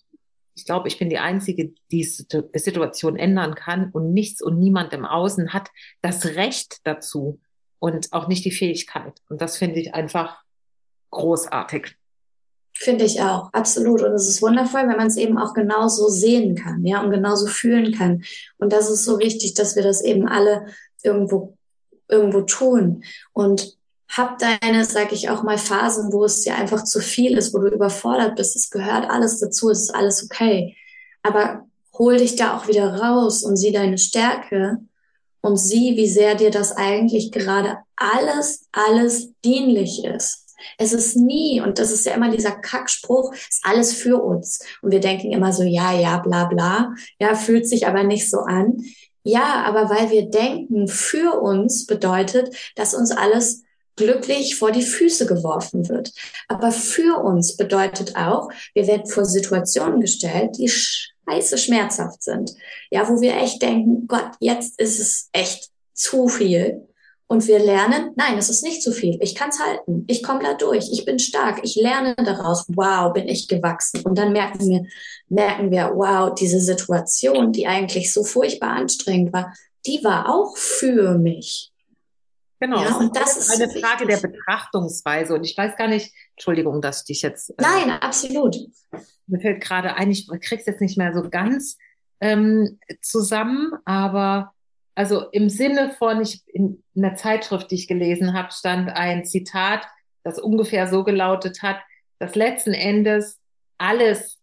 ich 0.60 0.66
glaube, 0.66 0.90
ich 0.90 1.00
bin 1.00 1.10
die 1.10 1.20
Einzige, 1.20 1.72
die 1.90 2.02
die 2.02 2.60
Situation 2.60 3.16
ändern 3.16 3.56
kann 3.56 3.92
und 3.92 4.12
nichts 4.12 4.42
und 4.42 4.60
niemand 4.60 4.92
im 4.92 5.06
Außen 5.06 5.54
hat 5.54 5.70
das 6.02 6.26
Recht 6.26 6.80
dazu 6.84 7.40
und 7.80 8.12
auch 8.12 8.28
nicht 8.28 8.44
die 8.44 8.52
Fähigkeit. 8.52 9.22
Und 9.30 9.42
das 9.42 9.58
finde 9.58 9.80
ich 9.80 9.94
einfach 9.94 10.44
großartig. 11.12 11.96
Finde 12.74 13.06
ich 13.06 13.22
auch, 13.22 13.54
absolut. 13.54 14.02
Und 14.04 14.12
es 14.12 14.28
ist 14.28 14.42
wundervoll, 14.42 14.82
wenn 14.82 14.98
man 14.98 15.08
es 15.08 15.16
eben 15.16 15.38
auch 15.38 15.54
genauso 15.54 16.10
sehen 16.10 16.56
kann, 16.56 16.86
ja, 16.86 17.02
und 17.02 17.12
genauso 17.12 17.48
fühlen 17.48 17.94
kann. 17.94 18.24
Und 18.58 18.74
das 18.74 18.90
ist 18.90 19.06
so 19.06 19.18
wichtig, 19.20 19.54
dass 19.54 19.78
wir 19.78 19.84
das 19.84 20.02
eben 20.02 20.28
alle 20.28 20.66
irgendwo, 21.04 21.58
irgendwo 22.10 22.42
tun. 22.42 23.06
Und 23.32 23.78
hab 24.10 24.40
deine, 24.40 24.86
sag 24.86 25.12
ich 25.12 25.30
auch 25.30 25.44
mal, 25.44 25.58
Phasen, 25.58 26.12
wo 26.12 26.26
es 26.26 26.42
dir 26.42 26.56
einfach 26.56 26.84
zu 26.84 27.00
viel 27.00 27.38
ist, 27.38 27.54
wo 27.54 27.60
du 27.60 27.68
überfordert 27.68 28.36
bist. 28.36 28.56
Es 28.56 28.70
gehört 28.70 29.10
alles 29.10 29.40
dazu, 29.40 29.70
es 29.70 29.84
ist 29.84 29.96
alles 29.96 30.24
okay. 30.24 30.76
Aber 31.22 31.68
hol 31.98 32.18
dich 32.18 32.36
da 32.36 32.58
auch 32.58 32.68
wieder 32.68 32.96
raus 32.96 33.44
und 33.44 33.58
sieh 33.58 33.72
deine 33.72 33.98
Stärke 33.98 34.80
und 35.42 35.58
sieh, 35.58 35.96
wie 35.96 36.10
sehr 36.10 36.36
dir 36.36 36.50
das 36.50 36.76
eigentlich 36.76 37.32
gerade 37.32 37.78
alles, 37.96 38.68
alles 38.72 39.32
dienlich 39.44 40.04
ist. 40.04 40.46
Es 40.78 40.92
ist 40.92 41.16
nie, 41.16 41.62
und 41.62 41.80
das 41.80 41.92
ist 41.92 42.06
ja 42.06 42.14
immer 42.14 42.32
dieser 42.32 42.52
Kackspruch, 42.52 43.34
ist 43.34 43.62
alles 43.64 43.94
für 43.94 44.22
uns. 44.22 44.60
Und 44.82 44.92
wir 44.92 45.00
denken 45.00 45.32
immer 45.32 45.54
so, 45.54 45.64
ja, 45.64 45.94
ja, 45.94 46.18
bla, 46.18 46.46
bla. 46.46 46.94
Ja, 47.20 47.36
fühlt 47.36 47.68
sich 47.68 47.88
aber 47.88 48.04
nicht 48.04 48.30
so 48.30 48.40
an. 48.40 48.78
Ja, 49.24 49.64
aber 49.64 49.90
weil 49.90 50.10
wir 50.12 50.30
denken, 50.30 50.88
für 50.88 51.40
uns 51.40 51.86
bedeutet, 51.86 52.56
dass 52.76 52.94
uns 52.94 53.12
alles 53.12 53.64
glücklich 54.00 54.56
vor 54.56 54.72
die 54.72 54.82
Füße 54.82 55.26
geworfen 55.26 55.90
wird. 55.90 56.12
Aber 56.48 56.72
für 56.72 57.22
uns 57.22 57.58
bedeutet 57.58 58.16
auch, 58.16 58.50
wir 58.74 58.88
werden 58.88 59.06
vor 59.06 59.26
Situationen 59.26 60.00
gestellt, 60.00 60.58
die 60.58 60.70
scheiße 60.70 61.58
schmerzhaft 61.58 62.24
sind. 62.24 62.56
Ja, 62.90 63.08
wo 63.10 63.22
wir 63.22 63.36
echt 63.36 63.62
denken, 63.62 64.08
Gott, 64.08 64.32
jetzt 64.40 64.80
ist 64.80 65.00
es 65.00 65.30
echt 65.34 65.70
zu 65.94 66.30
viel. 66.30 66.88
Und 67.28 67.46
wir 67.48 67.60
lernen, 67.60 68.12
nein, 68.16 68.40
es 68.40 68.50
ist 68.50 68.64
nicht 68.64 68.82
zu 68.82 68.92
viel. 68.92 69.20
Ich 69.22 69.36
kann 69.36 69.50
es 69.50 69.60
halten. 69.60 70.04
Ich 70.08 70.24
komme 70.24 70.42
da 70.42 70.56
durch. 70.56 70.90
Ich 70.92 71.06
bin 71.06 71.20
stark. 71.20 71.60
Ich 71.62 71.76
lerne 71.76 72.16
daraus. 72.16 72.66
Wow, 72.70 73.14
bin 73.14 73.28
ich 73.28 73.48
gewachsen. 73.48 74.02
Und 74.02 74.18
dann 74.18 74.32
merken 74.32 74.68
wir, 74.68 74.86
merken 75.28 75.70
wir, 75.70 75.92
wow, 75.94 76.34
diese 76.34 76.60
Situation, 76.60 77.52
die 77.52 77.68
eigentlich 77.68 78.12
so 78.12 78.24
furchtbar 78.24 78.72
anstrengend 78.72 79.32
war, 79.32 79.54
die 79.86 80.04
war 80.04 80.34
auch 80.34 80.58
für 80.58 81.20
mich. 81.20 81.69
Genau. 82.60 82.84
Ja, 82.84 82.98
und 82.98 83.16
das 83.16 83.38
ist 83.38 83.52
eine 83.52 83.70
Frage 83.70 84.06
der 84.06 84.18
Betrachtungsweise. 84.18 85.34
Und 85.34 85.46
ich 85.46 85.58
weiß 85.58 85.78
gar 85.78 85.88
nicht, 85.88 86.14
Entschuldigung, 86.36 86.82
dass 86.82 87.02
ich 87.02 87.06
dich 87.06 87.22
jetzt. 87.22 87.52
Äh, 87.52 87.56
Nein, 87.60 87.92
absolut. 87.92 88.58
Mir 89.28 89.40
fällt 89.40 89.62
gerade 89.62 89.96
ein, 89.96 90.12
ich 90.12 90.28
krieg's 90.42 90.66
jetzt 90.66 90.82
nicht 90.82 90.98
mehr 90.98 91.14
so 91.14 91.30
ganz 91.30 91.78
ähm, 92.20 92.80
zusammen, 93.02 93.74
aber 93.86 94.54
also 94.96 95.30
im 95.32 95.50
Sinne 95.50 95.92
von, 95.98 96.22
ich, 96.22 96.44
in 96.48 96.84
einer 96.98 97.16
Zeitschrift, 97.16 97.72
die 97.72 97.76
ich 97.76 97.88
gelesen 97.88 98.34
habe, 98.34 98.52
stand 98.52 98.90
ein 98.90 99.24
Zitat, 99.24 99.88
das 100.24 100.40
ungefähr 100.40 100.88
so 100.88 101.06
gelautet 101.06 101.62
hat, 101.62 101.78
dass 102.18 102.36
letzten 102.36 102.74
Endes 102.74 103.40
alles 103.78 104.39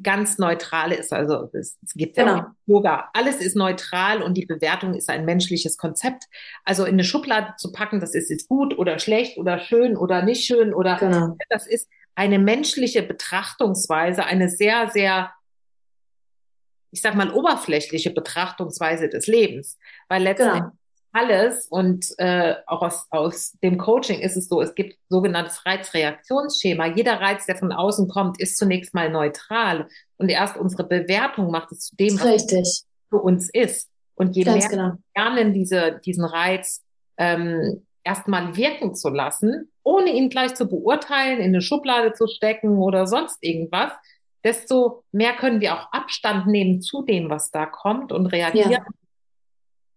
ganz 0.00 0.38
neutral 0.38 0.92
ist. 0.92 1.12
Also 1.12 1.50
es, 1.52 1.78
es 1.84 1.94
gibt 1.94 2.16
genau. 2.16 2.36
ja 2.36 2.54
Yoga. 2.66 3.10
Alles 3.12 3.36
ist 3.36 3.56
neutral 3.56 4.22
und 4.22 4.34
die 4.34 4.46
Bewertung 4.46 4.94
ist 4.94 5.10
ein 5.10 5.24
menschliches 5.24 5.76
Konzept. 5.76 6.24
Also 6.64 6.84
in 6.84 6.94
eine 6.94 7.04
Schublade 7.04 7.54
zu 7.58 7.72
packen, 7.72 8.00
das 8.00 8.14
ist 8.14 8.30
jetzt 8.30 8.48
gut 8.48 8.78
oder 8.78 8.98
schlecht 8.98 9.38
oder 9.38 9.58
schön 9.58 9.96
oder 9.96 10.22
nicht 10.22 10.44
schön 10.44 10.72
oder 10.72 10.96
genau. 10.96 11.36
das 11.48 11.66
ist 11.66 11.88
eine 12.14 12.38
menschliche 12.38 13.02
Betrachtungsweise, 13.02 14.24
eine 14.24 14.48
sehr, 14.48 14.90
sehr, 14.90 15.32
ich 16.90 17.00
sag 17.00 17.14
mal, 17.14 17.32
oberflächliche 17.32 18.10
Betrachtungsweise 18.10 19.08
des 19.08 19.26
Lebens. 19.26 19.78
Weil 20.08 20.22
letztendlich 20.22 20.62
genau 20.62 20.76
alles 21.12 21.66
und 21.66 22.06
äh, 22.18 22.54
auch 22.66 22.82
aus, 22.82 23.06
aus 23.10 23.52
dem 23.62 23.76
Coaching 23.78 24.20
ist 24.20 24.36
es 24.36 24.48
so, 24.48 24.62
es 24.62 24.74
gibt 24.74 24.98
sogenanntes 25.08 25.64
Reizreaktionsschema. 25.66 26.86
Jeder 26.86 27.20
Reiz, 27.20 27.46
der 27.46 27.56
von 27.56 27.72
außen 27.72 28.08
kommt, 28.08 28.40
ist 28.40 28.56
zunächst 28.56 28.94
mal 28.94 29.10
neutral 29.10 29.88
und 30.16 30.30
erst 30.30 30.56
unsere 30.56 30.84
Bewertung 30.84 31.50
macht 31.50 31.70
es 31.72 31.80
zu 31.80 31.96
dem, 31.96 32.18
was 32.18 32.26
Richtig. 32.26 32.84
für 33.10 33.18
uns 33.18 33.50
ist. 33.50 33.90
Und 34.14 34.36
je 34.36 34.44
Ganz 34.44 34.64
mehr 34.64 34.70
genau. 34.70 34.92
wir 35.14 35.22
lernen, 35.22 35.52
diese, 35.52 36.00
diesen 36.04 36.24
Reiz 36.24 36.82
ähm, 37.18 37.86
erstmal 38.04 38.56
wirken 38.56 38.94
zu 38.94 39.10
lassen, 39.10 39.70
ohne 39.82 40.10
ihn 40.10 40.30
gleich 40.30 40.54
zu 40.54 40.66
beurteilen, 40.66 41.38
in 41.38 41.48
eine 41.48 41.60
Schublade 41.60 42.14
zu 42.14 42.26
stecken 42.26 42.78
oder 42.78 43.06
sonst 43.06 43.38
irgendwas, 43.42 43.92
desto 44.44 45.04
mehr 45.12 45.34
können 45.34 45.60
wir 45.60 45.74
auch 45.74 45.92
Abstand 45.92 46.46
nehmen 46.46 46.80
zu 46.80 47.02
dem, 47.02 47.30
was 47.30 47.50
da 47.50 47.66
kommt 47.66 48.12
und 48.12 48.26
reagieren 48.26 48.70
ja 48.70 48.84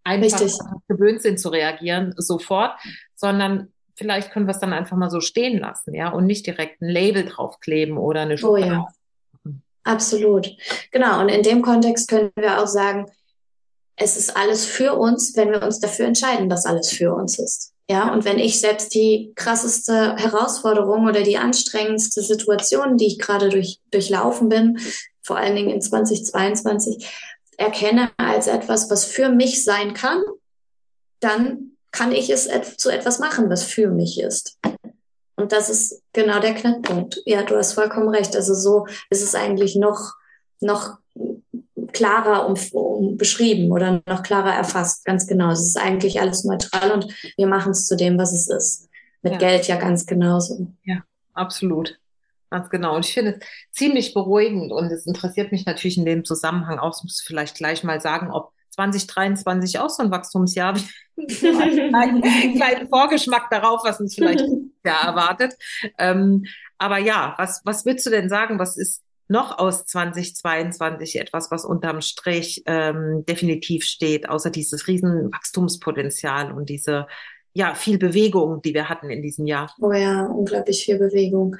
einfach 0.05 0.39
Richtig. 0.39 0.57
gewöhnt 0.87 1.21
sind 1.21 1.39
zu 1.39 1.49
reagieren 1.49 2.13
sofort, 2.17 2.77
sondern 3.15 3.73
vielleicht 3.95 4.31
können 4.31 4.47
wir 4.47 4.53
es 4.53 4.59
dann 4.59 4.73
einfach 4.73 4.95
mal 4.95 5.09
so 5.09 5.19
stehen 5.19 5.59
lassen, 5.59 5.93
ja, 5.93 6.09
und 6.09 6.25
nicht 6.25 6.45
direkt 6.45 6.81
ein 6.81 6.89
Label 6.89 7.25
draufkleben 7.25 7.97
oder 7.97 8.21
eine 8.21 8.37
Schublade. 8.37 8.65
Oh 8.65 9.49
ja. 9.49 9.51
Absolut. 9.83 10.49
Genau. 10.91 11.21
Und 11.21 11.29
in 11.29 11.43
dem 11.43 11.61
Kontext 11.61 12.09
können 12.09 12.31
wir 12.35 12.61
auch 12.61 12.67
sagen, 12.67 13.05
es 13.95 14.17
ist 14.17 14.35
alles 14.35 14.65
für 14.65 14.95
uns, 14.95 15.35
wenn 15.37 15.51
wir 15.51 15.61
uns 15.61 15.79
dafür 15.79 16.07
entscheiden, 16.07 16.49
dass 16.49 16.65
alles 16.65 16.91
für 16.91 17.13
uns 17.13 17.39
ist. 17.39 17.71
Ja, 17.87 18.11
und 18.11 18.25
wenn 18.25 18.39
ich 18.39 18.59
selbst 18.59 18.95
die 18.95 19.31
krasseste 19.35 20.15
Herausforderung 20.15 21.05
oder 21.05 21.21
die 21.21 21.37
anstrengendste 21.37 22.21
Situation, 22.21 22.97
die 22.97 23.05
ich 23.05 23.19
gerade 23.19 23.49
durch, 23.49 23.79
durchlaufen 23.91 24.49
bin, 24.49 24.79
vor 25.21 25.37
allen 25.37 25.55
Dingen 25.55 25.69
in 25.69 25.81
2022, 25.81 27.07
erkenne 27.57 28.11
als 28.17 28.47
etwas, 28.47 28.89
was 28.89 29.05
für 29.05 29.29
mich 29.29 29.63
sein 29.63 29.93
kann, 29.93 30.21
dann 31.19 31.71
kann 31.91 32.11
ich 32.11 32.29
es 32.29 32.49
zu 32.77 32.89
etwas 32.89 33.19
machen, 33.19 33.49
was 33.49 33.63
für 33.63 33.89
mich 33.89 34.19
ist. 34.19 34.59
Und 35.37 35.51
das 35.51 35.69
ist 35.69 36.01
genau 36.13 36.39
der 36.39 36.53
Knackpunkt. 36.53 37.21
Ja, 37.25 37.43
du 37.43 37.55
hast 37.55 37.73
vollkommen 37.73 38.09
recht. 38.09 38.35
Also 38.35 38.53
so 38.53 38.87
ist 39.09 39.23
es 39.23 39.35
eigentlich 39.35 39.75
noch, 39.75 40.13
noch 40.61 40.97
klarer 41.91 42.47
um, 42.47 42.55
um 42.71 43.17
beschrieben 43.17 43.71
oder 43.71 44.01
noch 44.07 44.23
klarer 44.23 44.53
erfasst. 44.53 45.05
Ganz 45.05 45.27
genau. 45.27 45.51
Es 45.51 45.61
ist 45.61 45.77
eigentlich 45.77 46.19
alles 46.21 46.43
neutral 46.43 46.91
und 46.91 47.07
wir 47.37 47.47
machen 47.47 47.71
es 47.71 47.85
zu 47.85 47.95
dem, 47.95 48.17
was 48.17 48.33
es 48.33 48.49
ist. 48.49 48.89
Mit 49.21 49.33
ja. 49.33 49.39
Geld 49.39 49.67
ja 49.67 49.77
ganz 49.77 50.05
genauso. 50.05 50.67
Ja, 50.83 51.03
absolut. 51.33 51.97
Ganz 52.49 52.69
genau. 52.69 52.95
Und 52.95 53.05
ich 53.05 53.13
finde 53.13 53.39
es 53.39 53.47
ziemlich 53.71 54.13
beruhigend 54.13 54.71
und 54.71 54.91
es 54.91 55.05
interessiert 55.05 55.51
mich 55.51 55.65
natürlich 55.65 55.97
in 55.97 56.05
dem 56.05 56.25
Zusammenhang 56.25 56.79
auch, 56.79 57.01
muss 57.03 57.23
vielleicht 57.25 57.57
gleich 57.57 57.83
mal 57.83 57.99
sagen, 57.99 58.31
ob 58.31 58.51
2023 58.71 59.79
auch 59.79 59.89
so 59.89 60.03
ein 60.03 60.11
Wachstumsjahr 60.11 60.77
einen 61.17 62.21
kleinen 62.57 62.89
Vorgeschmack 62.89 63.49
darauf, 63.49 63.81
was 63.83 63.99
uns 63.99 64.15
vielleicht 64.15 64.45
ja 64.85 65.07
erwartet. 65.07 65.53
Ähm, 65.97 66.45
aber 66.77 66.97
ja, 66.97 67.35
was, 67.37 67.61
was 67.63 67.85
würdest 67.85 68.05
du 68.05 68.09
denn 68.09 68.29
sagen? 68.29 68.59
Was 68.59 68.77
ist 68.77 69.01
noch 69.27 69.57
aus 69.57 69.85
2022 69.85 71.19
etwas, 71.19 71.49
was 71.49 71.65
unterm 71.65 72.01
Strich 72.01 72.63
ähm, 72.67 73.23
definitiv 73.27 73.83
steht, 73.83 74.29
außer 74.29 74.51
dieses 74.51 74.87
riesen 74.87 75.31
Wachstumspotenzial 75.31 76.51
und 76.51 76.69
diese 76.69 77.07
ja, 77.55 77.73
viel 77.73 77.97
Bewegung, 77.97 78.61
die 78.61 78.73
wir 78.73 78.89
hatten 78.89 79.09
in 79.09 79.21
diesem 79.21 79.47
Jahr. 79.47 79.73
Oh 79.81 79.93
ja, 79.93 80.25
unglaublich 80.25 80.83
viel 80.83 80.99
Bewegung. 80.99 81.55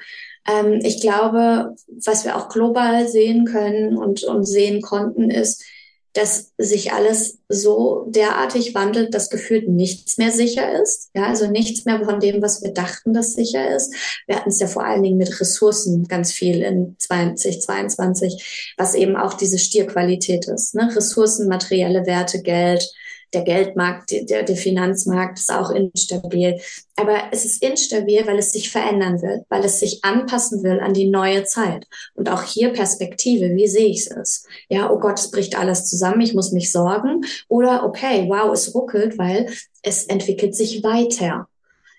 Ähm, 0.46 0.80
ich 0.82 1.00
glaube, 1.00 1.74
was 2.04 2.26
wir 2.26 2.36
auch 2.36 2.50
global 2.50 3.08
sehen 3.08 3.46
können 3.46 3.96
und, 3.96 4.22
und 4.22 4.44
sehen 4.44 4.82
konnten, 4.82 5.30
ist, 5.30 5.64
dass 6.12 6.52
sich 6.58 6.92
alles 6.92 7.38
so 7.48 8.06
derartig 8.10 8.74
wandelt, 8.74 9.14
dass 9.14 9.30
gefühlt 9.30 9.68
nichts 9.68 10.18
mehr 10.18 10.30
sicher 10.30 10.80
ist. 10.82 11.10
Ja, 11.14 11.26
also 11.26 11.46
nichts 11.46 11.86
mehr 11.86 12.04
von 12.04 12.20
dem, 12.20 12.42
was 12.42 12.62
wir 12.62 12.72
dachten, 12.72 13.14
das 13.14 13.32
sicher 13.32 13.74
ist. 13.74 13.94
Wir 14.26 14.36
hatten 14.36 14.50
es 14.50 14.60
ja 14.60 14.66
vor 14.66 14.84
allen 14.84 15.02
Dingen 15.02 15.18
mit 15.18 15.40
Ressourcen 15.40 16.08
ganz 16.08 16.30
viel 16.32 16.62
in 16.62 16.96
2022, 16.98 18.74
was 18.76 18.94
eben 18.94 19.16
auch 19.16 19.32
diese 19.32 19.58
Stierqualität 19.58 20.46
ist. 20.46 20.74
Ne? 20.74 20.90
Ressourcen, 20.94 21.48
materielle 21.48 22.04
Werte, 22.04 22.42
Geld, 22.42 22.86
der 23.32 23.42
Geldmarkt, 23.42 24.10
der, 24.10 24.42
der 24.44 24.56
Finanzmarkt 24.56 25.38
ist 25.38 25.52
auch 25.52 25.70
instabil. 25.70 26.58
Aber 26.96 27.18
es 27.32 27.44
ist 27.44 27.62
instabil, 27.62 28.26
weil 28.26 28.38
es 28.38 28.52
sich 28.52 28.70
verändern 28.70 29.20
will, 29.20 29.44
weil 29.48 29.64
es 29.64 29.80
sich 29.80 30.04
anpassen 30.04 30.62
will 30.62 30.80
an 30.80 30.94
die 30.94 31.08
neue 31.08 31.44
Zeit. 31.44 31.86
Und 32.14 32.30
auch 32.30 32.42
hier 32.42 32.72
Perspektive, 32.72 33.54
wie 33.54 33.66
sehe 33.66 33.88
ich 33.88 34.10
es? 34.10 34.46
Ja, 34.68 34.90
oh 34.90 34.98
Gott, 34.98 35.18
es 35.18 35.30
bricht 35.30 35.58
alles 35.58 35.86
zusammen, 35.86 36.20
ich 36.20 36.34
muss 36.34 36.52
mich 36.52 36.72
sorgen. 36.72 37.24
Oder 37.48 37.84
okay, 37.84 38.26
wow, 38.28 38.52
es 38.52 38.74
ruckelt, 38.74 39.18
weil 39.18 39.50
es 39.82 40.04
entwickelt 40.04 40.54
sich 40.54 40.82
weiter. 40.82 41.48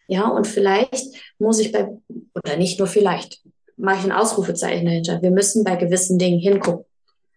Ja, 0.08 0.28
und 0.30 0.48
vielleicht 0.48 1.06
muss 1.38 1.60
ich 1.60 1.72
bei, 1.72 1.90
oder 2.34 2.56
nicht 2.58 2.80
nur 2.80 2.88
vielleicht, 2.88 3.42
mache 3.76 4.00
ich 4.00 4.06
ein 4.06 4.12
Ausrufezeichen 4.12 4.86
dahinter. 4.86 5.22
Wir 5.22 5.32
müssen 5.32 5.64
bei 5.64 5.76
gewissen 5.76 6.18
Dingen 6.18 6.40
hingucken. 6.40 6.86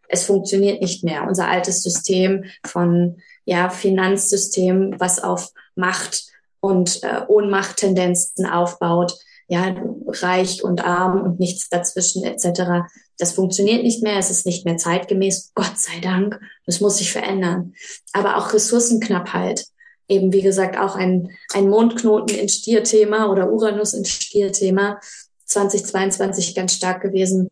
Es 0.09 0.25
funktioniert 0.25 0.81
nicht 0.81 1.05
mehr. 1.05 1.27
Unser 1.29 1.49
altes 1.49 1.83
System 1.83 2.45
von 2.65 3.21
ja, 3.51 3.69
Finanzsystem, 3.69 4.95
was 4.99 5.19
auf 5.19 5.51
Macht 5.75 6.27
und 6.61 7.03
äh, 7.03 7.23
Ohnmachttendenzen 7.27 8.47
aufbaut, 8.47 9.19
ja, 9.49 9.75
reich 10.07 10.63
und 10.63 10.85
arm 10.85 11.23
und 11.23 11.41
nichts 11.41 11.69
dazwischen 11.69 12.23
etc. 12.23 12.89
Das 13.19 13.33
funktioniert 13.33 13.83
nicht 13.83 14.05
mehr, 14.05 14.19
es 14.19 14.31
ist 14.31 14.47
nicht 14.47 14.65
mehr 14.65 14.77
zeitgemäß, 14.77 15.51
Gott 15.57 15.77
sei 15.77 15.99
Dank, 16.01 16.39
das 16.65 16.81
muss 16.81 16.99
sich 16.99 17.11
verändern. 17.11 17.75
Aber 18.13 18.37
auch 18.37 18.53
Ressourcenknappheit, 18.53 19.67
eben 20.07 20.33
wie 20.33 20.43
gesagt 20.43 20.79
auch 20.79 20.95
ein, 20.95 21.31
ein 21.53 21.69
Mondknoten 21.69 22.39
in 22.39 22.49
Stierthema 22.49 23.27
oder 23.27 23.51
Uranus 23.51 23.95
in 23.95 24.05
Stierthema 24.05 25.01
2022 25.47 26.55
ganz 26.55 26.75
stark 26.75 27.03
gewesen, 27.03 27.49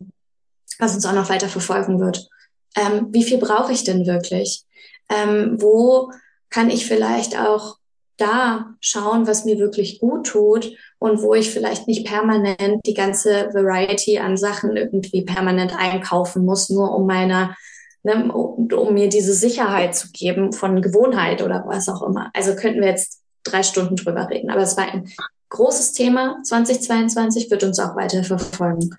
was 0.77 0.95
uns 0.95 1.05
auch 1.05 1.11
noch 1.11 1.29
weiter 1.29 1.49
verfolgen 1.49 1.99
wird. 1.99 2.29
Ähm, 2.77 3.07
wie 3.11 3.25
viel 3.25 3.39
brauche 3.39 3.73
ich 3.73 3.83
denn 3.83 4.05
wirklich? 4.05 4.63
Ähm, 5.09 5.55
wo 5.59 6.11
kann 6.49 6.69
ich 6.69 6.85
vielleicht 6.85 7.39
auch 7.39 7.77
da 8.17 8.75
schauen, 8.81 9.27
was 9.27 9.45
mir 9.45 9.59
wirklich 9.59 9.99
gut 9.99 10.27
tut 10.27 10.71
und 10.99 11.21
wo 11.21 11.33
ich 11.33 11.51
vielleicht 11.51 11.87
nicht 11.87 12.05
permanent 12.05 12.85
die 12.85 12.93
ganze 12.93 13.49
Variety 13.53 14.19
an 14.19 14.37
Sachen 14.37 14.75
irgendwie 14.75 15.23
permanent 15.23 15.73
einkaufen 15.77 16.43
muss, 16.43 16.69
nur 16.69 16.93
um 16.93 17.07
meiner, 17.07 17.55
ne, 18.03 18.31
um 18.31 18.93
mir 18.93 19.07
diese 19.07 19.33
Sicherheit 19.33 19.95
zu 19.95 20.09
geben 20.11 20.51
von 20.51 20.81
Gewohnheit 20.81 21.41
oder 21.41 21.63
was 21.65 21.87
auch 21.87 22.01
immer. 22.01 22.29
Also 22.33 22.55
könnten 22.55 22.81
wir 22.81 22.89
jetzt 22.89 23.21
drei 23.43 23.63
Stunden 23.63 23.95
drüber 23.95 24.29
reden. 24.29 24.49
Aber 24.49 24.61
es 24.61 24.75
war 24.75 24.91
ein 24.91 25.09
großes 25.49 25.93
Thema. 25.93 26.39
2022 26.43 27.49
wird 27.49 27.63
uns 27.63 27.79
auch 27.79 27.95
weiter 27.95 28.23
verfolgen. 28.23 28.95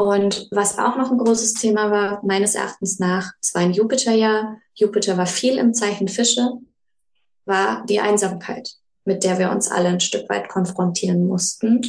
Und 0.00 0.48
was 0.50 0.78
auch 0.78 0.96
noch 0.96 1.10
ein 1.10 1.18
großes 1.18 1.52
Thema 1.52 1.90
war, 1.90 2.24
meines 2.24 2.54
Erachtens 2.54 2.98
nach, 3.00 3.34
es 3.38 3.54
war 3.54 3.60
ein 3.60 3.74
Jupiterjahr. 3.74 4.56
Jupiter 4.72 5.18
war 5.18 5.26
viel 5.26 5.58
im 5.58 5.74
Zeichen 5.74 6.08
Fische, 6.08 6.52
war 7.44 7.84
die 7.84 8.00
Einsamkeit, 8.00 8.70
mit 9.04 9.24
der 9.24 9.38
wir 9.38 9.50
uns 9.50 9.70
alle 9.70 9.88
ein 9.88 10.00
Stück 10.00 10.26
weit 10.30 10.48
konfrontieren 10.48 11.26
mussten. 11.26 11.82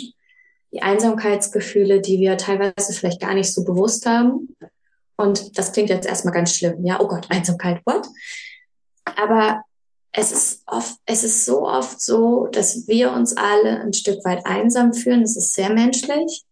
Die 0.73 0.81
Einsamkeitsgefühle, 0.81 2.01
die 2.01 2.19
wir 2.19 2.35
teilweise 2.35 2.91
vielleicht 2.91 3.21
gar 3.21 3.33
nicht 3.33 3.53
so 3.53 3.63
bewusst 3.63 4.05
haben. 4.05 4.57
Und 5.15 5.57
das 5.57 5.71
klingt 5.71 5.89
jetzt 5.89 6.05
erstmal 6.05 6.33
ganz 6.33 6.53
schlimm. 6.53 6.85
Ja, 6.85 6.99
oh 6.99 7.07
Gott, 7.07 7.27
Einsamkeit, 7.29 7.79
what? 7.85 8.09
Aber 9.05 9.63
es 10.11 10.33
ist 10.33 10.63
oft, 10.65 10.97
es 11.05 11.23
ist 11.23 11.45
so 11.45 11.65
oft 11.65 12.01
so, 12.01 12.47
dass 12.47 12.89
wir 12.89 13.13
uns 13.13 13.37
alle 13.37 13.79
ein 13.79 13.93
Stück 13.93 14.25
weit 14.25 14.45
einsam 14.45 14.91
fühlen. 14.93 15.21
Es 15.21 15.37
ist 15.37 15.53
sehr 15.53 15.71
menschlich 15.71 16.43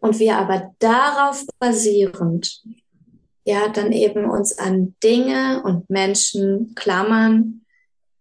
und 0.00 0.18
wir 0.18 0.36
aber 0.36 0.74
darauf 0.78 1.44
basierend, 1.58 2.62
ja, 3.44 3.68
dann 3.68 3.92
eben 3.92 4.28
uns 4.28 4.58
an 4.58 4.94
Dinge 5.02 5.62
und 5.64 5.88
Menschen 5.88 6.74
klammern, 6.74 7.62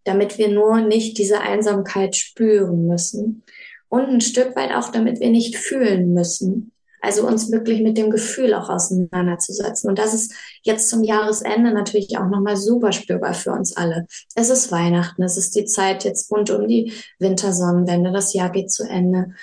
damit 0.04 0.38
wir 0.38 0.50
nur 0.50 0.82
nicht 0.82 1.18
diese 1.18 1.42
Einsamkeit 1.42 2.16
spüren 2.16 2.88
müssen 2.88 3.44
und 3.90 4.06
ein 4.06 4.22
Stück 4.22 4.56
weit 4.56 4.74
auch, 4.74 4.92
damit 4.92 5.20
wir 5.20 5.30
nicht 5.30 5.58
fühlen 5.58 6.14
müssen. 6.14 6.72
Also 7.02 7.26
uns 7.26 7.50
wirklich 7.50 7.82
mit 7.82 7.98
dem 7.98 8.10
Gefühl 8.10 8.54
auch 8.54 8.70
auseinanderzusetzen. 8.70 9.90
Und 9.90 9.98
das 9.98 10.14
ist 10.14 10.34
jetzt 10.64 10.90
zum 10.90 11.04
Jahresende 11.04 11.74
natürlich 11.74 12.18
auch 12.18 12.28
nochmal 12.28 12.58
super 12.58 12.92
spürbar 12.92 13.34
für 13.34 13.52
uns 13.52 13.76
alle. 13.78 14.06
Es 14.36 14.50
ist 14.50 14.72
Weihnachten, 14.72 15.24
es 15.24 15.38
ist 15.38 15.56
die 15.56 15.66
Zeit 15.66 16.04
jetzt 16.04 16.30
rund 16.30 16.50
um 16.50 16.68
die 16.68 16.92
Wintersonnenwende, 17.20 18.12
das 18.12 18.34
Jahr 18.34 18.50
geht 18.50 18.70
zu 18.70 18.84
Ende. 18.84 19.34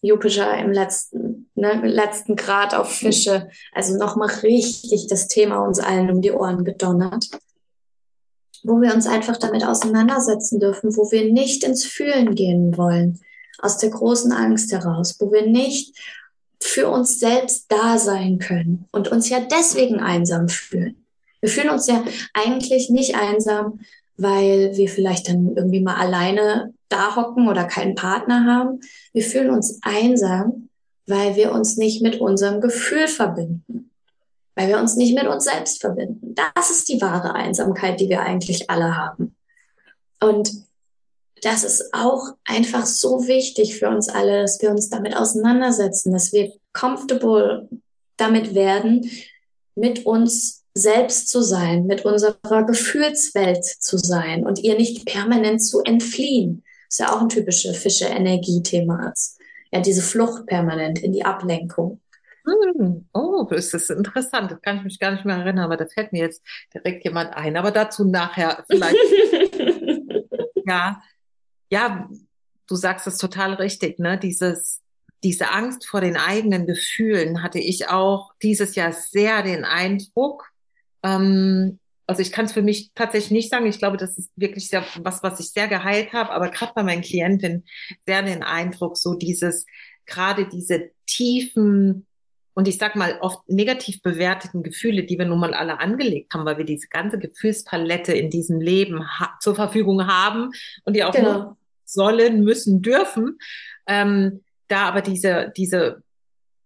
Jupiter 0.00 0.58
im 0.58 0.72
letzten, 0.72 1.21
ne, 1.62 1.80
letzten 1.86 2.36
Grad 2.36 2.74
auf 2.74 2.92
Fische. 2.92 3.48
Also 3.72 3.96
nochmal 3.96 4.28
richtig 4.42 5.06
das 5.08 5.28
Thema 5.28 5.64
uns 5.64 5.78
allen 5.78 6.10
um 6.10 6.20
die 6.20 6.32
Ohren 6.32 6.64
gedonnert. 6.64 7.28
Wo 8.64 8.80
wir 8.80 8.94
uns 8.94 9.06
einfach 9.06 9.38
damit 9.38 9.64
auseinandersetzen 9.64 10.60
dürfen, 10.60 10.96
wo 10.96 11.10
wir 11.10 11.32
nicht 11.32 11.64
ins 11.64 11.84
Fühlen 11.84 12.34
gehen 12.34 12.76
wollen, 12.76 13.20
aus 13.58 13.78
der 13.78 13.90
großen 13.90 14.32
Angst 14.32 14.72
heraus, 14.72 15.16
wo 15.20 15.32
wir 15.32 15.46
nicht 15.46 15.96
für 16.60 16.88
uns 16.88 17.18
selbst 17.18 17.66
da 17.68 17.98
sein 17.98 18.38
können 18.38 18.86
und 18.92 19.08
uns 19.08 19.28
ja 19.28 19.40
deswegen 19.40 20.00
einsam 20.00 20.48
fühlen. 20.48 21.04
Wir 21.40 21.50
fühlen 21.50 21.70
uns 21.70 21.88
ja 21.88 22.04
eigentlich 22.34 22.88
nicht 22.88 23.16
einsam, 23.16 23.80
weil 24.16 24.76
wir 24.76 24.88
vielleicht 24.88 25.28
dann 25.28 25.56
irgendwie 25.56 25.80
mal 25.80 25.96
alleine 25.96 26.72
da 26.88 27.16
hocken 27.16 27.48
oder 27.48 27.64
keinen 27.64 27.94
Partner 27.94 28.44
haben. 28.46 28.80
Wir 29.12 29.24
fühlen 29.24 29.50
uns 29.50 29.80
einsam, 29.82 30.68
weil 31.06 31.36
wir 31.36 31.52
uns 31.52 31.76
nicht 31.76 32.02
mit 32.02 32.20
unserem 32.20 32.60
Gefühl 32.60 33.08
verbinden, 33.08 33.90
weil 34.54 34.68
wir 34.68 34.78
uns 34.78 34.96
nicht 34.96 35.14
mit 35.14 35.26
uns 35.26 35.44
selbst 35.44 35.80
verbinden. 35.80 36.34
Das 36.34 36.70
ist 36.70 36.88
die 36.88 37.00
wahre 37.00 37.34
Einsamkeit, 37.34 38.00
die 38.00 38.08
wir 38.08 38.20
eigentlich 38.20 38.70
alle 38.70 38.96
haben. 38.96 39.36
Und 40.20 40.52
das 41.42 41.64
ist 41.64 41.92
auch 41.92 42.34
einfach 42.44 42.86
so 42.86 43.26
wichtig 43.26 43.76
für 43.78 43.88
uns 43.88 44.08
alle, 44.08 44.42
dass 44.42 44.62
wir 44.62 44.70
uns 44.70 44.88
damit 44.88 45.16
auseinandersetzen, 45.16 46.12
dass 46.12 46.32
wir 46.32 46.52
comfortable 46.72 47.68
damit 48.16 48.54
werden, 48.54 49.10
mit 49.74 50.06
uns 50.06 50.62
selbst 50.74 51.28
zu 51.28 51.42
sein, 51.42 51.86
mit 51.86 52.04
unserer 52.04 52.62
Gefühlswelt 52.64 53.64
zu 53.64 53.98
sein 53.98 54.46
und 54.46 54.60
ihr 54.60 54.76
nicht 54.76 55.04
permanent 55.04 55.62
zu 55.62 55.80
entfliehen. 55.80 56.62
Das 56.88 56.94
ist 56.94 57.00
ja 57.00 57.14
auch 57.14 57.20
ein 57.20 57.28
typisches 57.28 57.76
Fische-Energie-Thema. 57.76 59.12
Ja, 59.72 59.80
diese 59.80 60.02
Flucht 60.02 60.46
permanent 60.46 60.98
in 61.02 61.12
die 61.12 61.24
Ablenkung. 61.24 62.00
Hm. 62.44 63.08
Oh, 63.12 63.46
das 63.48 63.72
ist 63.72 63.90
interessant. 63.90 64.50
Das 64.50 64.60
kann 64.60 64.78
ich 64.78 64.84
mich 64.84 64.98
gar 64.98 65.12
nicht 65.12 65.24
mehr 65.24 65.36
erinnern, 65.36 65.64
aber 65.64 65.76
da 65.76 65.86
fällt 65.86 66.12
mir 66.12 66.22
jetzt 66.22 66.42
direkt 66.74 67.04
jemand 67.04 67.34
ein. 67.34 67.56
Aber 67.56 67.70
dazu 67.70 68.04
nachher 68.04 68.64
vielleicht. 68.68 68.96
ja, 70.66 71.02
ja, 71.70 72.08
du 72.66 72.74
sagst 72.74 73.06
es 73.06 73.16
total 73.16 73.54
richtig, 73.54 73.98
ne? 73.98 74.18
Dieses, 74.18 74.82
diese 75.22 75.50
Angst 75.52 75.86
vor 75.86 76.00
den 76.00 76.16
eigenen 76.16 76.66
Gefühlen 76.66 77.42
hatte 77.42 77.60
ich 77.60 77.88
auch 77.88 78.32
dieses 78.42 78.74
Jahr 78.74 78.92
sehr 78.92 79.42
den 79.42 79.64
Eindruck. 79.64 80.50
Ähm, 81.02 81.78
also 82.12 82.20
ich 82.20 82.30
kann 82.30 82.44
es 82.44 82.52
für 82.52 82.60
mich 82.60 82.90
tatsächlich 82.94 83.30
nicht 83.30 83.50
sagen. 83.50 83.64
Ich 83.64 83.78
glaube, 83.78 83.96
das 83.96 84.18
ist 84.18 84.30
wirklich 84.36 84.68
sehr, 84.68 84.84
was, 85.02 85.22
was 85.22 85.40
ich 85.40 85.50
sehr 85.50 85.66
geheilt 85.66 86.12
habe. 86.12 86.30
Aber 86.30 86.50
gerade 86.50 86.72
bei 86.74 86.82
meinen 86.82 87.00
Klientinnen 87.00 87.64
sehr 88.06 88.22
den 88.22 88.42
Eindruck, 88.42 88.98
so 88.98 89.14
dieses, 89.14 89.64
gerade 90.04 90.46
diese 90.46 90.90
tiefen 91.06 92.06
und 92.52 92.68
ich 92.68 92.76
sag 92.76 92.96
mal 92.96 93.18
oft 93.22 93.48
negativ 93.48 94.02
bewerteten 94.02 94.62
Gefühle, 94.62 95.04
die 95.04 95.18
wir 95.18 95.24
nun 95.24 95.40
mal 95.40 95.54
alle 95.54 95.80
angelegt 95.80 96.34
haben, 96.34 96.44
weil 96.44 96.58
wir 96.58 96.66
diese 96.66 96.88
ganze 96.88 97.18
Gefühlspalette 97.18 98.12
in 98.12 98.28
diesem 98.28 98.60
Leben 98.60 99.08
zur 99.40 99.54
Verfügung 99.54 100.06
haben 100.06 100.50
und 100.84 100.94
die 100.94 101.04
auch 101.04 101.14
genau 101.14 101.56
sollen, 101.86 102.44
müssen, 102.44 102.82
dürfen. 102.82 103.38
Ähm, 103.86 104.42
da 104.68 104.82
aber 104.82 105.00
diese, 105.00 105.50
diese 105.56 106.01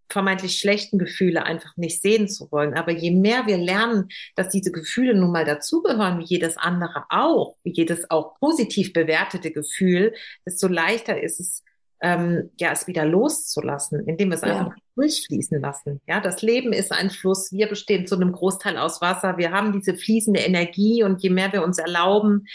vermeintlich 0.08 0.58
schlechten 0.58 0.98
Gefühle 0.98 1.44
einfach 1.44 1.76
nicht 1.76 2.00
sehen 2.00 2.28
zu 2.28 2.50
wollen. 2.52 2.74
Aber 2.74 2.92
je 2.92 3.10
mehr 3.10 3.46
wir 3.46 3.58
lernen, 3.58 4.08
dass 4.34 4.48
diese 4.50 4.72
Gefühle 4.72 5.14
nun 5.14 5.32
mal 5.32 5.44
dazugehören, 5.44 6.18
wie 6.20 6.24
jedes 6.24 6.56
andere 6.56 7.04
auch, 7.10 7.56
wie 7.64 7.72
jedes 7.72 8.10
auch 8.10 8.38
positiv 8.38 8.92
bewertete 8.92 9.50
Gefühl, 9.50 10.14
desto 10.44 10.68
leichter 10.68 11.20
ist 11.20 11.40
es, 11.40 11.64
ähm, 12.00 12.50
ja, 12.58 12.72
es 12.72 12.86
wieder 12.86 13.04
loszulassen, 13.04 14.06
indem 14.06 14.28
wir 14.28 14.36
es 14.36 14.42
ja. 14.42 14.58
einfach 14.58 14.76
durchfließen 14.94 15.60
lassen. 15.60 16.00
Ja, 16.06 16.20
das 16.20 16.42
Leben 16.42 16.72
ist 16.72 16.92
ein 16.92 17.10
Fluss. 17.10 17.52
Wir 17.52 17.68
bestehen 17.68 18.06
zu 18.06 18.14
einem 18.14 18.32
Großteil 18.32 18.76
aus 18.76 19.00
Wasser. 19.00 19.38
Wir 19.38 19.50
haben 19.50 19.72
diese 19.72 19.94
fließende 19.94 20.40
Energie 20.40 21.02
und 21.02 21.22
je 21.22 21.30
mehr 21.30 21.52
wir 21.52 21.62
uns 21.62 21.78
erlauben, 21.78 22.46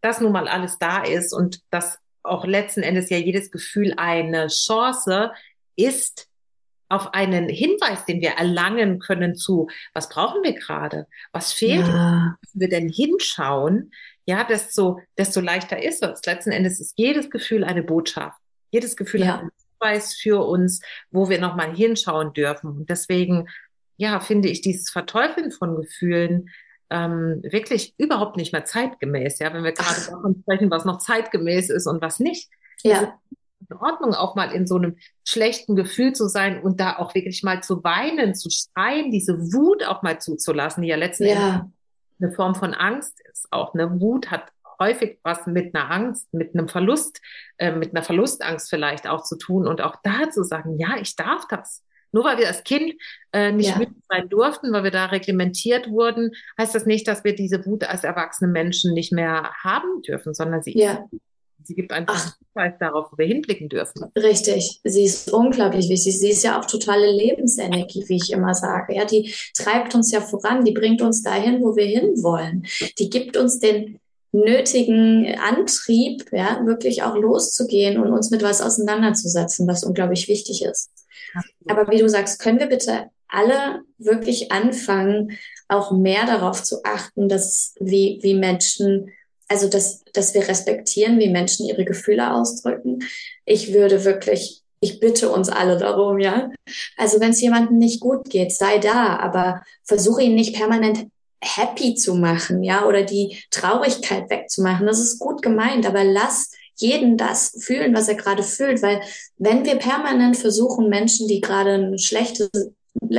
dass 0.00 0.20
nun 0.20 0.32
mal 0.32 0.48
alles 0.48 0.78
da 0.78 1.02
ist 1.02 1.32
und 1.32 1.60
dass 1.70 1.98
auch 2.22 2.44
letzten 2.44 2.82
Endes 2.82 3.10
ja 3.10 3.18
jedes 3.18 3.50
Gefühl 3.50 3.94
eine 3.96 4.48
Chance 4.48 5.32
ist 5.76 6.28
auf 6.88 7.14
einen 7.14 7.48
Hinweis, 7.48 8.04
den 8.04 8.20
wir 8.20 8.30
erlangen 8.30 8.98
können 8.98 9.34
zu, 9.34 9.68
was 9.92 10.08
brauchen 10.08 10.42
wir 10.42 10.54
gerade? 10.54 11.06
Was 11.32 11.52
fehlt? 11.52 11.86
Ja. 11.86 12.36
Müssen 12.40 12.60
wir 12.60 12.68
denn 12.68 12.88
hinschauen? 12.88 13.92
Ja, 14.24 14.44
desto, 14.44 15.00
desto 15.18 15.40
leichter 15.40 15.82
ist 15.82 16.02
es. 16.02 16.24
Letzten 16.24 16.52
Endes 16.52 16.80
ist 16.80 16.94
jedes 16.96 17.30
Gefühl 17.30 17.64
eine 17.64 17.82
Botschaft. 17.82 18.38
Jedes 18.70 18.96
Gefühl 18.96 19.20
ja. 19.20 19.26
hat 19.26 19.40
einen 19.40 19.50
Hinweis 19.80 20.14
für 20.14 20.44
uns, 20.44 20.80
wo 21.10 21.28
wir 21.28 21.40
nochmal 21.40 21.74
hinschauen 21.74 22.32
dürfen. 22.32 22.70
Und 22.70 22.90
deswegen, 22.90 23.48
ja, 23.96 24.20
finde 24.20 24.48
ich 24.48 24.60
dieses 24.60 24.90
Verteufeln 24.90 25.50
von 25.50 25.76
Gefühlen 25.76 26.50
ähm, 26.90 27.40
wirklich 27.42 27.94
überhaupt 27.98 28.36
nicht 28.36 28.52
mehr 28.52 28.64
zeitgemäß, 28.64 29.40
ja, 29.40 29.52
wenn 29.52 29.64
wir 29.64 29.72
gerade 29.72 30.00
davon 30.08 30.36
sprechen, 30.42 30.70
was 30.70 30.84
noch 30.84 30.98
zeitgemäß 30.98 31.70
ist 31.70 31.86
und 31.86 32.00
was 32.00 32.20
nicht. 32.20 32.48
Ja. 32.82 33.18
In 33.68 33.76
Ordnung, 33.76 34.14
auch 34.14 34.34
mal 34.34 34.52
in 34.52 34.66
so 34.66 34.76
einem 34.76 34.96
schlechten 35.24 35.76
Gefühl 35.76 36.12
zu 36.12 36.28
sein 36.28 36.62
und 36.62 36.78
da 36.78 36.96
auch 36.96 37.14
wirklich 37.14 37.42
mal 37.42 37.62
zu 37.62 37.82
weinen, 37.82 38.34
zu 38.34 38.48
schreien, 38.50 39.10
diese 39.10 39.38
Wut 39.52 39.84
auch 39.84 40.02
mal 40.02 40.20
zuzulassen, 40.20 40.82
die 40.82 40.88
ja 40.88 40.96
letztendlich 40.96 41.38
ja. 41.38 41.68
eine 42.20 42.32
Form 42.32 42.54
von 42.54 42.74
Angst 42.74 43.18
ist. 43.30 43.48
Auch 43.50 43.74
eine 43.74 44.00
Wut 44.00 44.30
hat 44.30 44.52
häufig 44.78 45.18
was 45.22 45.46
mit 45.46 45.74
einer 45.74 45.90
Angst, 45.90 46.32
mit 46.32 46.54
einem 46.54 46.68
Verlust, 46.68 47.20
äh, 47.58 47.72
mit 47.72 47.94
einer 47.94 48.02
Verlustangst 48.02 48.68
vielleicht 48.68 49.06
auch 49.06 49.24
zu 49.24 49.36
tun 49.36 49.66
und 49.66 49.80
auch 49.80 49.96
da 50.02 50.30
zu 50.30 50.42
sagen, 50.42 50.78
ja, 50.78 50.96
ich 51.00 51.16
darf 51.16 51.46
das. 51.48 51.82
Nur 52.12 52.24
weil 52.24 52.38
wir 52.38 52.46
als 52.46 52.64
Kind 52.64 52.94
äh, 53.32 53.52
nicht 53.52 53.70
ja. 53.70 53.80
wütend 53.80 54.02
sein 54.08 54.28
durften, 54.28 54.72
weil 54.72 54.84
wir 54.84 54.90
da 54.90 55.06
reglementiert 55.06 55.90
wurden, 55.90 56.32
heißt 56.58 56.74
das 56.74 56.86
nicht, 56.86 57.08
dass 57.08 57.24
wir 57.24 57.34
diese 57.34 57.66
Wut 57.66 57.84
als 57.84 58.04
erwachsene 58.04 58.50
Menschen 58.50 58.94
nicht 58.94 59.12
mehr 59.12 59.52
haben 59.62 60.02
dürfen, 60.02 60.32
sondern 60.32 60.62
sie, 60.62 60.78
ja. 60.78 61.04
Sie 61.62 61.74
gibt 61.74 61.92
einfach 61.92 62.36
Hinweis 62.54 62.74
darauf, 62.78 63.12
wo 63.12 63.18
wir 63.18 63.26
hinblicken 63.26 63.68
dürfen. 63.68 64.04
Richtig, 64.16 64.80
sie 64.84 65.04
ist 65.04 65.32
unglaublich 65.32 65.88
wichtig. 65.88 66.18
Sie 66.18 66.30
ist 66.30 66.42
ja 66.42 66.58
auch 66.58 66.64
totale 66.64 67.10
Lebensenergie, 67.10 68.04
wie 68.08 68.16
ich 68.16 68.32
immer 68.32 68.54
sage. 68.54 68.94
Ja, 68.94 69.04
die 69.04 69.34
treibt 69.54 69.94
uns 69.94 70.12
ja 70.12 70.20
voran, 70.20 70.64
die 70.64 70.72
bringt 70.72 71.02
uns 71.02 71.22
dahin, 71.22 71.62
wo 71.62 71.76
wir 71.76 71.86
hinwollen. 71.86 72.66
Die 72.98 73.10
gibt 73.10 73.36
uns 73.36 73.58
den 73.58 73.98
nötigen 74.32 75.34
Antrieb, 75.38 76.30
ja, 76.32 76.60
wirklich 76.64 77.02
auch 77.02 77.16
loszugehen 77.16 77.98
und 77.98 78.12
uns 78.12 78.30
mit 78.30 78.42
was 78.42 78.60
auseinanderzusetzen, 78.60 79.66
was 79.66 79.84
unglaublich 79.84 80.28
wichtig 80.28 80.62
ist. 80.64 80.90
Aber 81.68 81.90
wie 81.90 81.98
du 81.98 82.08
sagst, 82.08 82.40
können 82.40 82.58
wir 82.58 82.66
bitte 82.66 83.10
alle 83.28 83.82
wirklich 83.98 84.52
anfangen, 84.52 85.36
auch 85.68 85.90
mehr 85.90 86.26
darauf 86.26 86.62
zu 86.62 86.84
achten, 86.84 87.28
dass 87.28 87.74
wie, 87.80 88.18
wie 88.22 88.34
Menschen, 88.34 89.10
also 89.48 89.68
dass, 89.68 90.04
dass 90.12 90.34
wir 90.34 90.48
respektieren, 90.48 91.18
wie 91.18 91.28
Menschen 91.28 91.66
ihre 91.66 91.84
Gefühle 91.84 92.32
ausdrücken. 92.32 93.00
Ich 93.44 93.72
würde 93.72 94.04
wirklich, 94.04 94.62
ich 94.80 95.00
bitte 95.00 95.30
uns 95.30 95.48
alle 95.48 95.76
darum, 95.78 96.18
ja. 96.18 96.50
Also 96.96 97.20
wenn 97.20 97.30
es 97.30 97.40
jemandem 97.40 97.78
nicht 97.78 98.00
gut 98.00 98.28
geht, 98.28 98.52
sei 98.52 98.78
da, 98.78 99.16
aber 99.18 99.62
versuche 99.84 100.22
ihn 100.22 100.34
nicht 100.34 100.54
permanent 100.54 101.06
happy 101.40 101.94
zu 101.94 102.14
machen, 102.14 102.62
ja, 102.62 102.86
oder 102.86 103.02
die 103.02 103.38
Traurigkeit 103.50 104.30
wegzumachen. 104.30 104.86
Das 104.86 104.98
ist 104.98 105.18
gut 105.18 105.42
gemeint, 105.42 105.86
aber 105.86 106.02
lass 106.02 106.50
jeden 106.74 107.16
das 107.16 107.56
fühlen, 107.60 107.94
was 107.94 108.08
er 108.08 108.16
gerade 108.16 108.42
fühlt, 108.42 108.82
weil 108.82 109.00
wenn 109.38 109.64
wir 109.64 109.76
permanent 109.76 110.36
versuchen, 110.36 110.88
Menschen, 110.88 111.26
die 111.26 111.40
gerade 111.40 111.72
einen 111.72 111.98
schlechte, 111.98 112.50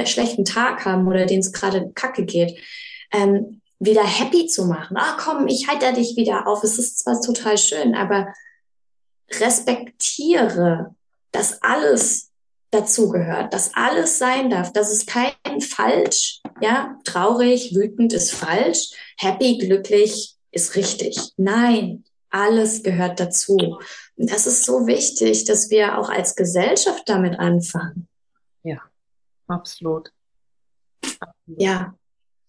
schlechten 0.06 0.46
Tag 0.46 0.86
haben 0.86 1.08
oder 1.08 1.26
denen 1.26 1.40
es 1.40 1.54
gerade 1.54 1.92
kacke 1.96 2.26
geht, 2.26 2.60
ähm, 3.12 3.62
wieder 3.80 4.04
happy 4.04 4.48
zu 4.48 4.66
machen. 4.66 4.98
Ah, 4.98 5.18
komm, 5.20 5.48
ich 5.48 5.68
halte 5.68 5.94
dich 5.94 6.16
wieder 6.16 6.48
auf. 6.48 6.64
Es 6.64 6.80
ist 6.80 7.00
zwar 7.00 7.22
total 7.22 7.58
schön, 7.58 7.96
aber 7.96 8.34
respektiere, 9.32 10.96
dass 11.32 11.62
alles 11.62 12.32
dazugehört, 12.72 13.54
dass 13.54 13.74
alles 13.76 14.18
sein 14.18 14.50
darf, 14.50 14.74
dass 14.74 14.92
es 14.92 15.06
kein 15.06 15.62
falsch, 15.62 16.42
ja, 16.62 16.98
traurig, 17.06 17.74
wütend 17.76 18.14
ist 18.14 18.34
falsch, 18.34 18.92
happy, 19.18 19.58
glücklich 19.58 20.36
ist 20.52 20.76
richtig. 20.76 21.18
Nein, 21.38 22.04
alles 22.30 22.84
gehört 22.84 23.20
dazu. 23.20 23.80
Und 24.16 24.32
das 24.32 24.48
ist 24.48 24.66
so 24.66 24.88
wichtig, 24.88 25.46
dass 25.46 25.70
wir 25.70 25.98
auch 25.98 26.10
als 26.10 26.36
Gesellschaft 26.36 27.04
damit 27.06 27.40
anfangen. 27.40 28.08
Ja, 28.64 28.82
absolut. 29.48 30.12
absolut. 31.20 31.62
Ja. 31.62 31.97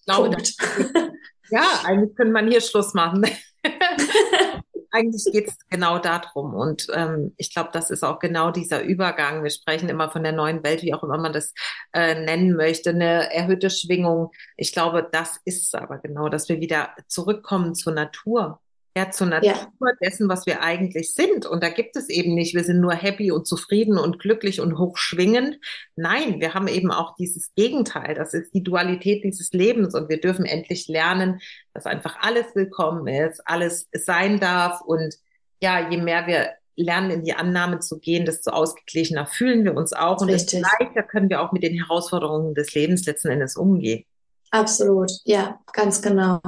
Glaube, 0.09 0.37
das, 0.37 0.57
ja, 1.51 1.81
eigentlich 1.85 2.16
könnte 2.16 2.33
man 2.33 2.49
hier 2.49 2.61
Schluss 2.61 2.94
machen. 2.94 3.27
Eigentlich 4.90 5.31
geht 5.33 5.49
es 5.49 5.59
genau 5.68 5.99
darum. 5.99 6.55
Und 6.55 6.87
ähm, 6.94 7.35
ich 7.37 7.53
glaube, 7.53 7.68
das 7.75 7.90
ist 7.90 8.03
auch 8.03 8.18
genau 8.18 8.51
dieser 8.51 8.83
Übergang. 8.83 9.42
Wir 9.42 9.51
sprechen 9.51 9.90
immer 9.90 10.11
von 10.11 10.23
der 10.23 10.33
neuen 10.33 10.64
Welt, 10.64 10.83
wie 10.83 10.94
auch 10.94 11.03
immer 11.03 11.18
man 11.18 11.35
das 11.35 11.53
äh, 11.92 12.14
nennen 12.14 12.57
möchte, 12.57 12.90
eine 12.90 13.33
erhöhte 13.33 13.68
Schwingung. 13.68 14.31
Ich 14.57 14.73
glaube, 14.73 15.07
das 15.12 15.40
ist 15.44 15.66
es 15.66 15.75
aber 15.75 15.99
genau, 15.99 16.31
dass 16.31 16.49
wir 16.49 16.61
wieder 16.61 16.94
zurückkommen 17.07 17.75
zur 17.75 17.92
Natur 17.92 18.61
ja, 18.99 19.11
zur 19.11 19.29
Natur 19.29 19.51
ja. 19.51 19.93
dessen, 20.03 20.29
was 20.29 20.47
wir 20.47 20.63
eigentlich 20.63 21.15
sind. 21.15 21.47
Und 21.47 21.63
da 21.63 21.69
gibt 21.69 21.97
es 21.97 22.09
eben 22.09 22.35
nicht, 22.35 22.55
wir 22.55 22.65
sind 22.65 22.81
nur 22.81 22.95
happy 22.95 23.31
und 23.31 23.47
zufrieden 23.47 23.97
und 23.97 24.19
glücklich 24.19 24.61
und 24.61 24.77
hochschwingend. 24.77 25.59
Nein, 25.97 26.41
wir 26.41 26.55
haben 26.55 26.69
eben 26.69 26.91
auch 26.91 27.15
dieses 27.17 27.55
Gegenteil. 27.55 28.15
Das 28.15 28.35
ist 28.35 28.53
die 28.55 28.63
Dualität 28.63 29.25
dieses 29.25 29.53
Lebens. 29.53 29.95
Und 29.95 30.09
wir 30.09 30.21
dürfen 30.21 30.45
endlich 30.45 30.89
lernen, 30.89 31.41
dass 31.75 31.87
einfach 31.87 32.17
alles 32.21 32.47
willkommen 32.55 33.07
ist, 33.07 33.41
alles 33.47 33.89
sein 33.93 34.41
darf. 34.41 34.81
Und 34.81 35.15
ja, 35.61 35.89
je 35.89 35.99
mehr 35.99 36.27
wir 36.27 36.51
lernen, 36.75 37.11
in 37.11 37.25
die 37.25 37.35
Annahme 37.35 37.81
zu 37.81 37.99
gehen, 37.99 38.27
desto 38.27 38.51
ausgeglichener 38.51 39.27
fühlen 39.27 39.65
wir 39.65 39.75
uns 39.75 39.93
auch. 39.93 40.21
Und 40.21 40.29
desto 40.29 40.59
leichter 40.59 41.05
können 41.05 41.31
wir 41.31 41.41
auch 41.41 41.53
mit 41.53 41.63
den 41.63 41.75
Herausforderungen 41.75 42.55
des 42.55 42.75
Lebens 42.75 43.07
letzten 43.07 43.29
Endes 43.29 43.57
umgehen. 43.57 44.05
Absolut. 44.51 45.13
Ja, 45.25 45.61
ganz 45.73 46.03
genau. 46.03 46.41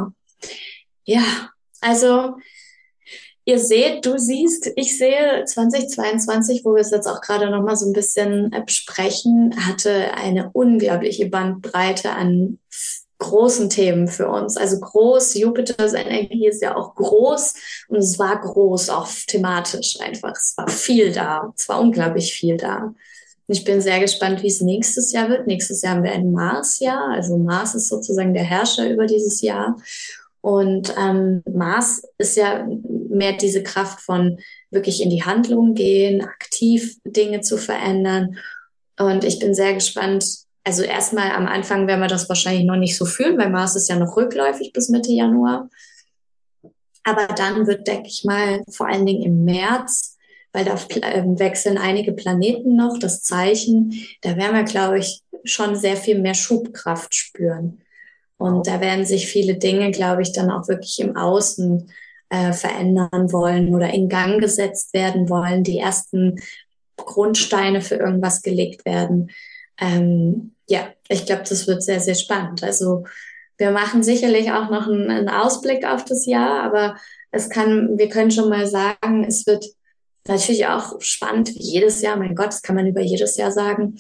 Ja, 1.05 1.51
also 1.81 2.37
ihr 3.45 3.59
seht, 3.59 4.07
du 4.07 4.19
siehst, 4.19 4.71
ich 4.77 4.97
sehe 4.97 5.45
2022, 5.45 6.65
wo 6.65 6.75
wir 6.75 6.83
es 6.83 6.91
jetzt 6.91 7.07
auch 7.07 7.21
gerade 7.21 7.51
noch 7.51 7.63
mal 7.63 7.77
so 7.77 7.87
ein 7.87 7.93
bisschen 7.93 8.55
besprechen, 8.65 9.55
hatte 9.67 10.15
eine 10.15 10.51
unglaubliche 10.53 11.27
Bandbreite 11.27 12.11
an 12.13 12.59
großen 13.19 13.69
Themen 13.71 14.09
für 14.09 14.29
uns. 14.29 14.57
Also 14.57 14.81
groß, 14.81 15.35
Jupiters 15.35 15.93
Energie 15.93 16.49
ist 16.49 16.63
ja 16.63 16.75
auch 16.75 16.95
groß 16.97 17.55
und 17.89 17.99
es 17.99 18.19
war 18.19 18.41
groß, 18.41 18.91
auch 18.91 19.09
thematisch 19.27 20.01
einfach. 20.01 20.33
Es 20.33 20.55
war 20.57 20.69
viel 20.69 21.13
da, 21.13 21.53
es 21.57 21.69
war 21.69 21.81
unglaublich 21.81 22.33
viel 22.33 22.57
da. 22.57 22.95
Und 23.51 23.57
ich 23.57 23.65
bin 23.65 23.81
sehr 23.81 24.01
gespannt, 24.01 24.43
wie 24.43 24.49
es 24.49 24.61
nächstes 24.61 25.13
Jahr 25.13 25.29
wird. 25.29 25.47
Nächstes 25.47 25.83
Jahr 25.83 25.97
haben 25.97 26.05
wir 26.05 26.13
ein 26.13 26.33
Mars-Jahr. 26.33 27.11
Also 27.11 27.37
Mars 27.37 27.75
ist 27.75 27.89
sozusagen 27.89 28.33
der 28.33 28.45
Herrscher 28.45 28.89
über 28.89 29.07
dieses 29.07 29.41
Jahr. 29.43 29.77
Und 30.41 30.95
ähm, 30.99 31.43
Mars 31.53 32.03
ist 32.19 32.37
ja 32.37 32.67
mehr 33.09 33.35
diese 33.35 33.63
Kraft 33.63 34.01
von 34.01 34.39
wirklich 34.71 35.03
in 35.03 35.11
die 35.11 35.25
Handlung 35.25 35.75
gehen, 35.75 36.23
aktiv 36.23 36.97
Dinge 37.05 37.41
zu 37.41 37.59
verändern. 37.59 38.39
Und 38.99 39.25
ich 39.25 39.39
bin 39.39 39.55
sehr 39.55 39.75
gespannt. 39.75 40.25
Also 40.65 40.83
erstmal 40.83 41.33
am 41.33 41.47
Anfang 41.47 41.87
werden 41.87 42.01
wir 42.01 42.09
das 42.09 42.29
wahrscheinlich 42.29 42.65
noch 42.65 42.77
nicht 42.77 42.97
so 42.97 43.05
fühlen, 43.05 43.39
weil 43.39 43.51
Mars 43.51 43.77
ist 43.77 43.89
ja 43.89 43.97
noch 43.97 44.17
rückläufig 44.17 44.73
bis 44.73 44.89
Mitte 44.89 45.13
Januar. 45.13 45.69
Aber 47.05 47.27
dann 47.29 47.67
wird, 47.67 47.87
denke 47.87 48.09
ich 48.09 48.25
mal, 48.25 48.63
vor 48.71 48.87
allen 48.87 49.07
Dingen 49.07 49.23
im 49.23 49.45
März, 49.45 50.19
weil 50.53 50.65
da 50.65 50.79
ähm, 51.03 51.39
wechseln 51.39 51.79
einige 51.79 52.13
Planeten 52.13 52.77
noch, 52.77 52.99
das 52.99 53.23
Zeichen, 53.23 53.95
da 54.21 54.37
werden 54.37 54.57
wir, 54.57 54.65
glaube 54.65 54.99
ich, 54.99 55.23
schon 55.45 55.77
sehr 55.77 55.97
viel 55.97 56.19
mehr 56.19 56.35
Schubkraft 56.35 57.15
spüren. 57.15 57.81
Und 58.41 58.67
da 58.67 58.81
werden 58.81 59.05
sich 59.05 59.27
viele 59.27 59.57
Dinge, 59.57 59.91
glaube 59.91 60.23
ich, 60.23 60.33
dann 60.33 60.51
auch 60.51 60.67
wirklich 60.67 60.99
im 60.99 61.15
Außen 61.15 61.91
äh, 62.31 62.53
verändern 62.53 63.33
wollen 63.33 63.75
oder 63.75 63.93
in 63.93 64.09
Gang 64.09 64.41
gesetzt 64.41 64.95
werden 64.95 65.29
wollen, 65.29 65.63
die 65.63 65.79
ersten 65.79 66.41
Grundsteine 66.97 67.83
für 67.83 67.97
irgendwas 67.97 68.41
gelegt 68.41 68.87
werden. 68.87 69.31
Ähm, 69.79 70.55
ja, 70.69 70.89
ich 71.09 71.27
glaube, 71.27 71.43
das 71.47 71.67
wird 71.67 71.83
sehr, 71.83 72.01
sehr 72.01 72.15
spannend. 72.15 72.63
Also 72.63 73.05
wir 73.59 73.73
machen 73.73 74.03
sicherlich 74.03 74.53
auch 74.53 74.71
noch 74.71 74.87
einen, 74.87 75.11
einen 75.11 75.29
Ausblick 75.29 75.85
auf 75.85 76.07
das 76.07 76.25
Jahr, 76.25 76.63
aber 76.63 76.97
es 77.31 77.51
kann, 77.51 77.99
wir 77.99 78.09
können 78.09 78.31
schon 78.31 78.49
mal 78.49 78.67
sagen, 78.67 79.25
es 79.25 79.47
wird 79.47 79.67
natürlich 80.27 80.67
auch 80.67 80.99
spannend 81.01 81.51
wie 81.51 81.63
jedes 81.63 82.01
Jahr. 82.01 82.17
Mein 82.17 82.35
Gott, 82.35 82.49
das 82.49 82.63
kann 82.63 82.77
man 82.77 82.87
über 82.87 83.03
jedes 83.03 83.37
Jahr 83.37 83.53
sagen. 83.53 83.99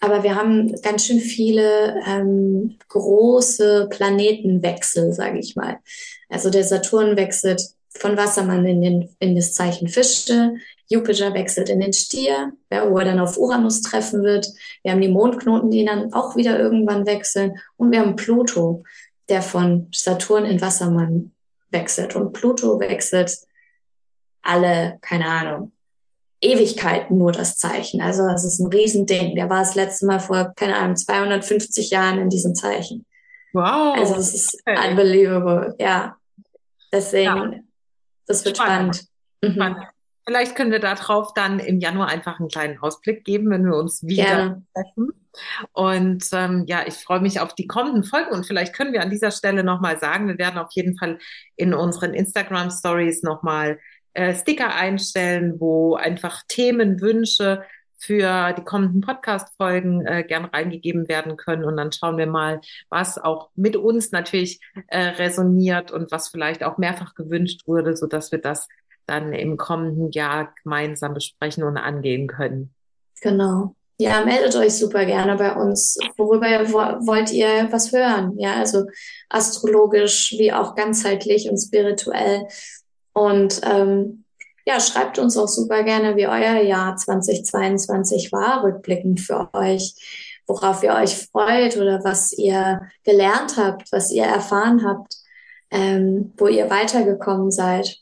Aber 0.00 0.22
wir 0.22 0.34
haben 0.34 0.74
ganz 0.80 1.06
schön 1.06 1.20
viele 1.20 2.02
ähm, 2.06 2.78
große 2.88 3.88
Planetenwechsel, 3.90 5.12
sage 5.12 5.38
ich 5.38 5.56
mal. 5.56 5.78
Also 6.30 6.48
der 6.48 6.64
Saturn 6.64 7.16
wechselt 7.16 7.62
von 7.90 8.16
Wassermann 8.16 8.64
in, 8.64 8.80
den, 8.80 9.08
in 9.18 9.36
das 9.36 9.52
Zeichen 9.52 9.88
Fische, 9.88 10.54
Jupiter 10.88 11.34
wechselt 11.34 11.68
in 11.68 11.80
den 11.80 11.92
Stier, 11.92 12.52
ja, 12.70 12.90
wo 12.90 12.98
er 12.98 13.04
dann 13.04 13.20
auf 13.20 13.38
Uranus 13.38 13.82
treffen 13.82 14.22
wird. 14.22 14.48
Wir 14.82 14.92
haben 14.92 15.00
die 15.00 15.08
Mondknoten, 15.08 15.70
die 15.70 15.84
dann 15.84 16.12
auch 16.12 16.34
wieder 16.34 16.58
irgendwann 16.58 17.06
wechseln. 17.06 17.58
Und 17.76 17.92
wir 17.92 18.00
haben 18.00 18.16
Pluto, 18.16 18.82
der 19.28 19.42
von 19.42 19.88
Saturn 19.94 20.44
in 20.44 20.60
Wassermann 20.60 21.32
wechselt. 21.70 22.16
Und 22.16 22.32
Pluto 22.32 22.80
wechselt 22.80 23.38
alle, 24.42 24.98
keine 25.00 25.26
Ahnung, 25.26 25.72
Ewigkeiten 26.40 27.18
nur 27.18 27.32
das 27.32 27.56
Zeichen. 27.56 28.00
Also 28.00 28.26
das 28.26 28.44
ist 28.44 28.60
ein 28.60 28.68
Riesending. 28.68 29.34
Der 29.34 29.50
war 29.50 29.60
das 29.60 29.74
letzte 29.74 30.06
Mal 30.06 30.20
vor, 30.20 30.52
keine 30.56 30.76
Ahnung, 30.76 30.96
250 30.96 31.90
Jahren 31.90 32.18
in 32.18 32.30
diesem 32.30 32.54
Zeichen. 32.54 33.04
Wow. 33.52 33.96
Also 33.96 34.14
es 34.14 34.34
ist 34.34 34.62
okay. 34.66 34.90
unbelievable, 34.90 35.74
ja. 35.78 36.16
Deswegen, 36.92 37.24
ja. 37.24 37.52
das 38.26 38.44
wird 38.44 38.56
spannend. 38.56 38.96
spannend. 38.96 39.08
Mhm. 39.42 39.52
spannend. 39.52 39.86
Vielleicht 40.26 40.54
können 40.54 40.70
wir 40.70 40.78
darauf 40.78 41.34
dann 41.34 41.58
im 41.58 41.80
Januar 41.80 42.08
einfach 42.08 42.38
einen 42.38 42.48
kleinen 42.48 42.78
Ausblick 42.78 43.24
geben, 43.24 43.50
wenn 43.50 43.64
wir 43.64 43.76
uns 43.76 44.02
wieder 44.02 44.24
Gerne. 44.24 44.62
treffen. 44.74 45.08
Und 45.72 46.24
ähm, 46.32 46.64
ja, 46.66 46.86
ich 46.86 46.94
freue 46.94 47.20
mich 47.20 47.40
auf 47.40 47.54
die 47.54 47.66
kommenden 47.66 48.04
Folgen 48.04 48.30
und 48.32 48.46
vielleicht 48.46 48.74
können 48.74 48.92
wir 48.92 49.02
an 49.02 49.10
dieser 49.10 49.30
Stelle 49.30 49.64
nochmal 49.64 49.98
sagen, 49.98 50.28
wir 50.28 50.38
werden 50.38 50.58
auf 50.58 50.72
jeden 50.72 50.96
Fall 50.98 51.18
in 51.56 51.72
unseren 51.72 52.14
Instagram 52.14 52.70
Stories 52.70 53.22
nochmal 53.22 53.78
äh, 54.14 54.34
Sticker 54.34 54.74
einstellen, 54.74 55.60
wo 55.60 55.94
einfach 55.94 56.42
Themenwünsche 56.48 57.62
für 58.00 58.54
die 58.54 58.64
kommenden 58.64 59.02
Podcast-Folgen 59.02 60.06
äh, 60.06 60.24
gern 60.24 60.46
reingegeben 60.46 61.06
werden 61.08 61.36
können. 61.36 61.64
Und 61.64 61.76
dann 61.76 61.92
schauen 61.92 62.16
wir 62.16 62.26
mal, 62.26 62.60
was 62.88 63.18
auch 63.18 63.50
mit 63.54 63.76
uns 63.76 64.10
natürlich 64.10 64.60
äh, 64.86 65.00
resoniert 65.00 65.90
und 65.90 66.10
was 66.10 66.28
vielleicht 66.28 66.64
auch 66.64 66.78
mehrfach 66.78 67.14
gewünscht 67.14 67.66
wurde, 67.66 67.96
so 67.96 68.06
dass 68.06 68.32
wir 68.32 68.40
das 68.40 68.68
dann 69.04 69.32
im 69.34 69.56
kommenden 69.58 70.10
Jahr 70.12 70.54
gemeinsam 70.62 71.12
besprechen 71.12 71.62
und 71.62 71.76
angehen 71.76 72.26
können. 72.26 72.72
Genau. 73.20 73.74
Ja, 73.98 74.24
meldet 74.24 74.56
euch 74.56 74.78
super 74.78 75.04
gerne 75.04 75.36
bei 75.36 75.54
uns. 75.54 75.98
Worüber 76.16 76.46
wollt 77.06 77.30
ihr 77.32 77.68
was 77.70 77.92
hören? 77.92 78.32
Ja, 78.38 78.54
also 78.54 78.86
astrologisch 79.28 80.34
wie 80.38 80.54
auch 80.54 80.74
ganzheitlich 80.74 81.50
und 81.50 81.58
spirituell. 81.58 82.46
Und 83.12 83.60
ähm, 83.64 84.24
ja, 84.66 84.78
schreibt 84.80 85.18
uns 85.18 85.36
auch 85.36 85.48
super 85.48 85.82
gerne, 85.82 86.16
wie 86.16 86.26
euer 86.26 86.62
Jahr 86.62 86.96
2022 86.96 88.30
war, 88.32 88.62
rückblickend 88.62 89.20
für 89.20 89.52
euch, 89.54 89.94
worauf 90.46 90.82
ihr 90.82 90.94
euch 90.94 91.28
freut 91.30 91.76
oder 91.76 92.04
was 92.04 92.32
ihr 92.32 92.82
gelernt 93.04 93.56
habt, 93.56 93.90
was 93.92 94.10
ihr 94.12 94.24
erfahren 94.24 94.84
habt, 94.84 95.16
ähm, 95.70 96.32
wo 96.36 96.46
ihr 96.46 96.68
weitergekommen 96.70 97.50
seid. 97.50 97.98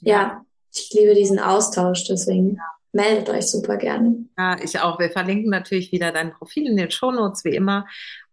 Ja, 0.00 0.44
ich 0.74 0.90
liebe 0.92 1.14
diesen 1.14 1.38
Austausch, 1.38 2.04
deswegen 2.04 2.58
meldet 2.92 3.30
euch 3.30 3.46
super 3.46 3.76
gerne. 3.76 4.26
Ja, 4.36 4.56
ich 4.62 4.78
auch. 4.80 4.98
Wir 4.98 5.10
verlinken 5.10 5.50
natürlich 5.50 5.92
wieder 5.92 6.12
dein 6.12 6.32
Profil 6.32 6.66
in 6.66 6.76
den 6.76 6.90
Shownotes, 6.90 7.44
wie 7.44 7.54
immer 7.54 7.86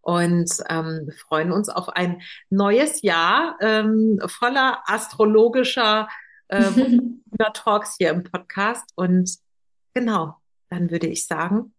und 0.10 0.50
ähm, 0.70 1.02
wir 1.06 1.14
freuen 1.14 1.52
uns 1.52 1.70
auf 1.70 1.90
ein 1.90 2.24
neues 2.50 3.04
Jahr 3.04 3.58
ähm, 3.62 4.20
voller 4.26 4.82
astrologischer 4.88 6.08
äh, 6.48 6.64
Talks 7.54 7.96
hier 8.00 8.10
im 8.10 8.24
Podcast. 8.24 8.92
Und 8.96 9.30
genau, 9.94 10.38
dann 10.72 10.90
würde 10.90 11.06
ich 11.06 11.28
sagen, 11.28 11.76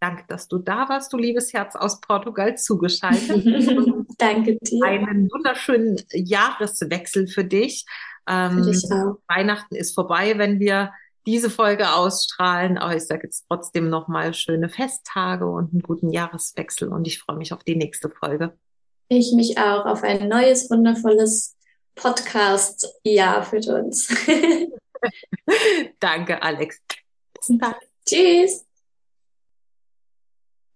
danke, 0.00 0.24
dass 0.26 0.48
du 0.48 0.58
da 0.58 0.88
warst, 0.88 1.12
du 1.12 1.18
liebes 1.18 1.52
Herz 1.52 1.76
aus 1.76 2.00
Portugal 2.00 2.58
zugeschaltet. 2.58 3.46
danke 4.18 4.58
dir. 4.60 4.84
Einen 4.84 5.30
wunderschönen 5.30 6.02
Jahreswechsel 6.14 7.28
für 7.28 7.44
dich. 7.44 7.86
Ähm, 8.28 8.64
für 8.64 8.70
dich 8.72 8.84
auch. 8.90 9.20
Weihnachten 9.28 9.76
ist 9.76 9.94
vorbei, 9.94 10.36
wenn 10.36 10.58
wir 10.58 10.90
diese 11.26 11.50
Folge 11.50 11.92
ausstrahlen. 11.92 12.78
Aber 12.78 12.96
ich 12.96 13.04
sage 13.04 13.22
jetzt 13.24 13.44
trotzdem 13.48 13.88
nochmal 13.88 14.34
schöne 14.34 14.68
Festtage 14.68 15.46
und 15.46 15.72
einen 15.72 15.82
guten 15.82 16.10
Jahreswechsel 16.10 16.88
und 16.88 17.06
ich 17.06 17.18
freue 17.18 17.36
mich 17.36 17.52
auf 17.52 17.64
die 17.64 17.76
nächste 17.76 18.10
Folge. 18.10 18.56
Ich 19.08 19.32
mich 19.32 19.58
auch 19.58 19.86
auf 19.86 20.02
ein 20.02 20.28
neues, 20.28 20.70
wundervolles 20.70 21.56
Podcast-Jahr 21.94 23.42
für 23.44 23.60
uns. 23.74 24.08
Danke, 26.00 26.42
Alex. 26.42 26.80
Bis 27.34 27.58
dann. 27.58 27.74
Tschüss. 28.04 28.65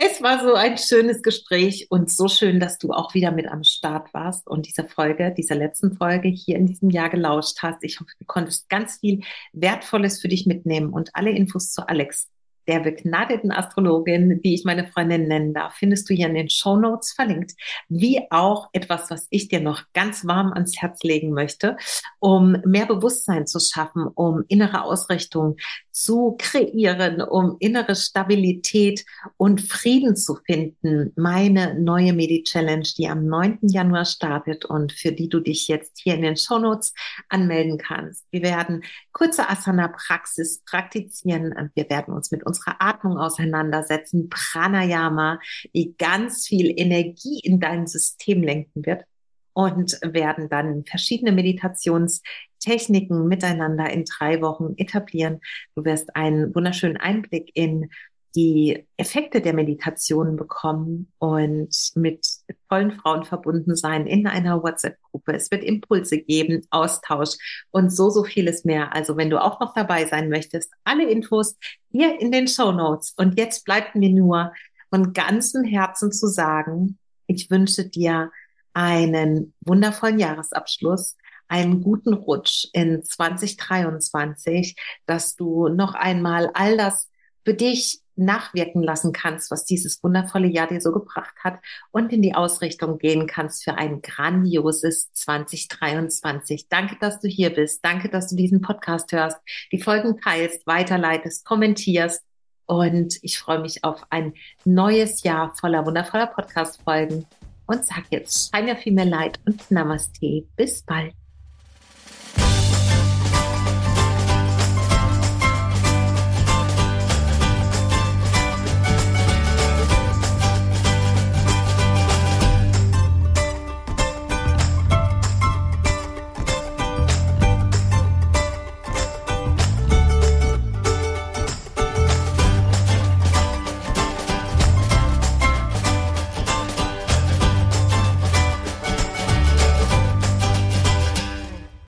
Es 0.03 0.23
war 0.23 0.43
so 0.43 0.55
ein 0.55 0.79
schönes 0.79 1.23
Gespräch 1.23 1.89
und 1.91 2.11
so 2.11 2.27
schön, 2.27 2.59
dass 2.59 2.79
du 2.79 2.91
auch 2.91 3.13
wieder 3.13 3.33
mit 3.33 3.47
am 3.47 3.65
Start 3.65 4.15
warst 4.15 4.49
und 4.49 4.67
diese 4.67 4.85
Folge, 4.85 5.35
dieser 5.37 5.57
letzten 5.57 5.93
Folge 5.93 6.31
hier 6.31 6.57
in 6.57 6.65
diesem 6.65 6.89
Jahr 6.89 7.11
gelauscht 7.11 7.59
hast. 7.61 7.85
Ich 7.85 8.01
hoffe, 8.01 8.11
du 8.19 8.25
konntest 8.25 8.71
ganz 8.71 8.97
viel 9.01 9.21
Wertvolles 9.53 10.19
für 10.19 10.29
dich 10.29 10.47
mitnehmen 10.47 10.89
und 10.89 11.11
alle 11.15 11.33
Infos 11.33 11.71
zu 11.71 11.87
Alex, 11.87 12.29
der 12.71 12.79
begnadeten 12.79 13.51
Astrologin, 13.51 14.41
die 14.43 14.55
ich 14.55 14.65
meine 14.65 14.87
Freundin 14.87 15.27
nennen 15.27 15.53
darf, 15.53 15.75
findest 15.75 16.09
du 16.09 16.15
hier 16.15 16.29
in 16.29 16.35
den 16.35 16.49
Show 16.49 16.77
Notes 16.77 17.13
verlinkt, 17.13 17.55
wie 17.89 18.21
auch 18.31 18.69
etwas, 18.73 19.11
was 19.11 19.27
ich 19.31 19.49
dir 19.49 19.61
noch 19.61 19.83
ganz 19.93 20.25
warm 20.25 20.53
ans 20.53 20.81
Herz 20.81 21.03
legen 21.03 21.33
möchte, 21.33 21.77
um 22.21 22.57
mehr 22.65 22.87
Bewusstsein 22.87 23.49
zu 23.49 23.59
schaffen, 23.59 24.07
um 24.07 24.45
innere 24.47 24.85
Ausrichtung 24.85 25.57
zu 25.91 26.37
kreieren, 26.39 27.21
um 27.21 27.57
innere 27.59 27.97
Stabilität 27.97 29.05
und 29.37 29.61
Frieden 29.61 30.15
zu 30.15 30.37
finden. 30.47 31.13
Meine 31.17 31.79
neue 31.79 32.13
Medi-Challenge, 32.13 32.87
die 32.97 33.09
am 33.09 33.27
9. 33.27 33.59
Januar 33.63 34.05
startet 34.05 34.65
und 34.65 34.93
für 34.93 35.11
die 35.11 35.29
du 35.29 35.41
dich 35.41 35.67
jetzt 35.67 35.99
hier 35.99 36.15
in 36.15 36.23
den 36.23 36.37
Show 36.37 36.59
Notes 36.59 36.95
anmelden 37.29 37.79
kannst. 37.79 38.27
Wir 38.31 38.43
werden 38.43 38.85
kurze 39.13 39.51
Asana-Praxis 39.51 40.63
praktizieren. 40.65 41.71
Wir 41.75 41.91
werden 41.91 42.15
uns 42.15 42.31
mit 42.31 42.47
unserer 42.61 42.77
Atmung 42.81 43.19
auseinandersetzen. 43.19 44.29
Pranayama, 44.29 45.41
die 45.75 45.95
ganz 45.97 46.47
viel 46.47 46.73
Energie 46.77 47.41
in 47.43 47.61
dein 47.61 47.87
System 47.87 48.43
lenken 48.43 48.85
wird 48.85 49.05
und 49.53 49.99
werden 50.03 50.49
dann 50.49 50.85
verschiedene 50.85 51.33
Meditationstechniken 51.33 53.27
miteinander 53.27 53.91
in 53.91 54.05
drei 54.05 54.41
Wochen 54.43 54.75
etablieren. 54.77 55.41
Du 55.75 55.85
wirst 55.85 56.15
einen 56.15 56.55
wunderschönen 56.55 56.97
Einblick 56.97 57.51
in 57.55 57.91
die 58.37 58.87
Effekte 58.97 59.41
der 59.41 59.55
Meditation 59.55 60.37
bekommen 60.37 61.13
und 61.19 61.77
mit 61.97 62.25
tollen 62.69 62.93
Frauen 62.93 63.25
verbunden 63.25 63.77
sein 63.77 64.07
in 64.07 64.27
einer 64.27 64.63
WhatsApp-Gruppe. 64.63 65.35
Es 65.35 65.51
wird 65.51 65.65
Impulse 65.65 66.19
geben, 66.19 66.67
Austausch 66.71 67.37
und 67.71 67.91
so, 67.91 68.11
so 68.11 68.25
vieles 68.25 68.65
mehr. 68.65 68.95
Also 68.95 69.17
wenn 69.17 69.31
du 69.31 69.43
auch 69.43 69.61
noch 69.61 69.75
dabei 69.75 70.07
sein 70.07 70.29
möchtest, 70.29 70.73
alle 70.85 71.09
Infos 71.09 71.57
hier 71.91 72.21
in 72.21 72.33
den 72.33 72.49
Show 72.49 72.73
Notes. 72.73 73.15
Und 73.17 73.39
jetzt 73.39 73.65
bleibt 73.65 73.95
mir 73.95 74.11
nur 74.11 74.53
von 74.91 75.13
ganzem 75.13 75.65
Herzen 75.65 76.13
zu 76.13 76.27
sagen, 76.27 76.99
ich 77.27 77.51
wünsche 77.51 77.89
dir 77.89 78.31
einen 78.73 79.55
wundervollen 79.61 80.19
Jahresabschluss, 80.19 81.17
einen 81.49 81.83
guten 81.83 82.15
Rutsch 82.15 82.69
in 82.73 83.03
2023, 83.05 84.77
dass 85.07 85.37
du 85.37 85.69
noch 85.69 85.95
einmal 85.95 86.51
all 86.55 86.77
das 86.77 87.09
für 87.45 87.55
dich 87.55 88.01
nachwirken 88.17 88.83
lassen 88.83 89.13
kannst, 89.13 89.51
was 89.51 89.65
dieses 89.65 90.03
wundervolle 90.03 90.49
Jahr 90.49 90.67
dir 90.67 90.81
so 90.81 90.93
gebracht 90.93 91.35
hat 91.43 91.59
und 91.91 92.13
in 92.13 92.23
die 92.23 92.35
Ausrichtung 92.35 92.99
gehen 92.99 93.27
kannst 93.27 93.65
für 93.65 93.75
ein 93.75 94.03
grandioses 94.03 95.13
2023. 95.13 96.69
Danke, 96.69 96.97
dass 97.01 97.21
du 97.21 97.29
hier 97.29 97.51
bist. 97.51 97.85
Danke, 97.85 98.09
dass 98.09 98.29
du 98.29 98.37
diesen 98.37 98.61
Podcast 98.61 99.13
hörst, 99.13 99.39
die 99.73 99.81
Folgen 99.81 100.21
teilst, 100.21 100.67
weiterleitest, 100.67 101.45
kommentierst. 101.45 102.23
Und 102.67 103.19
ich 103.23 103.39
freue 103.39 103.61
mich 103.61 103.83
auf 103.83 104.05
ein 104.11 104.35
neues 104.65 105.25
Jahr 105.25 105.55
voller 105.57 105.85
wundervoller 105.85 106.29
Podcast-Folgen. 106.29 107.27
Und 107.67 107.85
sag 107.85 108.05
jetzt, 108.11 108.55
ja 108.55 108.77
viel 108.77 108.93
mehr 108.93 109.05
Leid 109.05 109.41
und 109.47 109.71
Namaste. 109.71 110.45
Bis 110.57 110.83
bald. 110.83 111.20